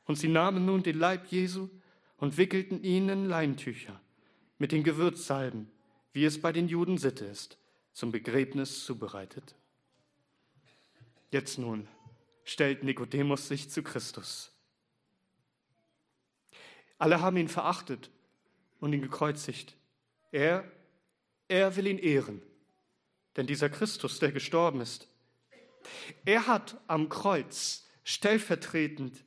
Und 0.05 0.17
sie 0.17 0.29
nahmen 0.29 0.65
nun 0.65 0.83
den 0.83 0.99
Leib 0.99 1.27
Jesu 1.31 1.69
und 2.19 2.37
wickelten 2.39 2.83
ihn 2.83 3.09
in 3.09 3.27
Leintücher 3.27 4.01
mit 4.59 4.73
den 4.73 4.85
Gewürzsalben, 4.85 5.71
wie 6.13 6.25
es 6.25 6.41
bei 6.41 6.53
den 6.53 6.69
Juden 6.69 6.99
Sitte 6.99 7.25
ist, 7.25 7.59
zum 7.93 8.13
Begräbnis 8.13 8.85
zubereitet. 8.85 9.55
Jetzt 11.31 11.59
nun 11.59 11.89
stellt 12.45 12.85
Nikodemus 12.85 13.49
sich 13.49 13.71
zu 13.71 13.83
Christus. 13.83 14.53
Alle 16.99 17.21
haben 17.21 17.37
ihn 17.37 17.49
verachtet 17.49 18.11
und 18.81 18.93
ihn 18.93 19.03
gekreuzigt. 19.03 19.77
Er, 20.33 20.71
er 21.49 21.77
will 21.77 21.87
ihn 21.87 21.99
ehren. 21.99 22.41
Denn 23.37 23.47
dieser 23.47 23.69
Christus, 23.69 24.19
der 24.19 24.33
gestorben 24.33 24.81
ist, 24.81 25.09
er 26.25 26.47
hat 26.47 26.81
am 26.87 27.09
Kreuz 27.09 27.87
stellvertretend 28.05 29.25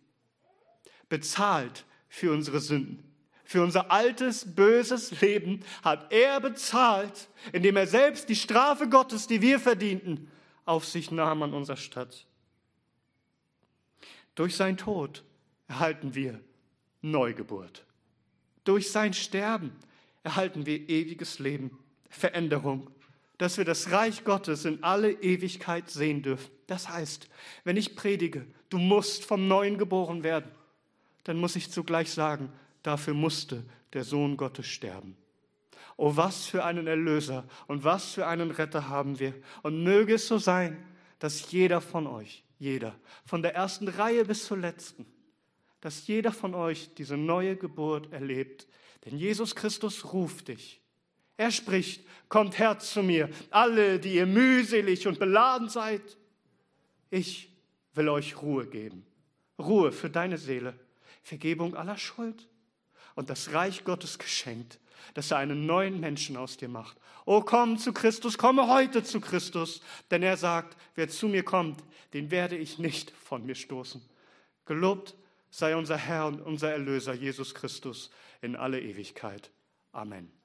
bezahlt 1.10 1.86
für 2.08 2.32
unsere 2.32 2.60
Sünden. 2.60 3.04
Für 3.44 3.64
unser 3.64 3.92
altes, 3.92 4.56
böses 4.56 5.22
Leben 5.22 5.64
hat 5.84 6.12
er 6.12 6.40
bezahlt, 6.40 7.30
indem 7.52 7.78
er 7.78 7.88
selbst 7.88 8.30
die 8.30 8.36
Strafe 8.36 8.88
Gottes, 8.88 9.26
die 9.26 9.42
wir 9.42 9.60
verdienten, 9.60 10.32
auf 10.70 10.86
sich 10.86 11.10
nahm 11.10 11.42
an 11.42 11.54
unserer 11.54 11.78
Stadt. 11.78 12.28
Durch 14.36 14.56
sein 14.56 14.78
Tod 14.78 15.24
erhalten 15.68 16.14
wir 16.14 16.40
Neugeburt. 17.02 17.86
Durch 18.64 18.92
sein 18.92 19.14
Sterben 19.14 19.72
erhalten 20.24 20.66
wir 20.66 20.88
ewiges 20.88 21.40
Leben, 21.40 21.78
Veränderung, 22.10 22.90
dass 23.40 23.58
wir 23.58 23.66
das 23.66 23.92
Reich 23.92 24.24
Gottes 24.24 24.66
in 24.66 24.84
alle 24.84 25.12
Ewigkeit 25.12 25.90
sehen 25.90 26.22
dürfen. 26.22 26.52
Das 26.68 26.88
heißt, 26.88 27.28
wenn 27.64 27.78
ich 27.78 27.96
predige, 27.96 28.46
du 28.70 28.78
musst 28.78 29.26
vom 29.26 29.48
Neuen 29.48 29.78
geboren 29.78 30.24
werden, 30.24 30.52
dann 31.24 31.38
muss 31.38 31.56
ich 31.56 31.72
zugleich 31.72 32.12
sagen, 32.12 32.52
dafür 32.84 33.16
musste 33.16 33.66
der 33.94 34.04
Sohn 34.04 34.38
Gottes 34.38 34.68
sterben. 34.68 35.18
Oh, 36.02 36.16
was 36.16 36.46
für 36.46 36.64
einen 36.64 36.88
Erlöser 36.88 37.44
und 37.68 37.84
was 37.84 38.14
für 38.14 38.26
einen 38.26 38.52
Retter 38.52 38.88
haben 38.88 39.20
wir. 39.20 39.34
Und 39.64 39.84
möge 39.84 40.14
es 40.14 40.30
so 40.30 40.38
sein, 40.38 40.82
dass 41.20 41.52
jeder 41.52 41.82
von 41.82 42.08
euch, 42.08 42.46
jeder, 42.58 42.96
von 43.26 43.42
der 43.42 43.54
ersten 43.54 43.90
Reihe 43.90 44.24
bis 44.24 44.46
zur 44.46 44.56
letzten, 44.56 45.06
dass 45.82 46.08
jeder 46.08 46.32
von 46.32 46.56
euch 46.56 46.94
diese 46.94 47.18
neue 47.18 47.58
Geburt 47.58 48.14
erlebt. 48.14 48.66
Denn 49.04 49.18
Jesus 49.18 49.58
Christus 49.58 50.14
ruft 50.14 50.48
dich. 50.48 50.80
Er 51.36 51.52
spricht, 51.52 52.06
kommt 52.30 52.58
her 52.60 52.80
zu 52.80 53.04
mir, 53.04 53.30
alle, 53.50 54.00
die 54.00 54.16
ihr 54.16 54.26
mühselig 54.26 55.06
und 55.06 55.20
beladen 55.20 55.68
seid. 55.68 56.16
Ich 57.10 57.54
will 57.94 58.08
euch 58.08 58.42
Ruhe 58.42 58.68
geben. 58.68 59.06
Ruhe 59.60 59.92
für 59.92 60.10
deine 60.10 60.38
Seele, 60.38 60.80
Vergebung 61.24 61.76
aller 61.76 61.98
Schuld 61.98 62.48
und 63.16 63.30
das 63.30 63.52
Reich 63.52 63.84
Gottes 63.84 64.18
geschenkt, 64.18 64.80
dass 65.14 65.32
er 65.32 65.38
einen 65.38 65.66
neuen 65.66 66.00
Menschen 66.00 66.38
aus 66.38 66.58
dir 66.58 66.70
macht. 66.70 66.98
Oh, 67.26 67.42
komm 67.42 67.78
zu 67.78 67.94
Christus, 67.94 68.38
komme 68.38 68.68
heute 68.68 69.04
zu 69.04 69.22
Christus, 69.22 69.82
denn 70.12 70.24
er 70.24 70.38
sagt, 70.38 70.78
wer 70.96 71.10
zu 71.10 71.28
mir 71.28 71.44
kommt, 71.44 71.84
den 72.14 72.32
werde 72.32 72.58
ich 72.58 72.80
nicht 72.80 73.12
von 73.12 73.46
mir 73.46 73.56
stoßen. 73.56 74.02
Gelobt 74.66 75.16
sei 75.50 75.76
unser 75.76 75.98
Herr 75.98 76.28
und 76.28 76.42
unser 76.42 76.72
Erlöser 76.72 77.14
Jesus 77.14 77.54
Christus 77.56 78.10
in 78.42 78.56
alle 78.56 78.82
Ewigkeit. 78.82 79.52
Amen. 79.92 80.39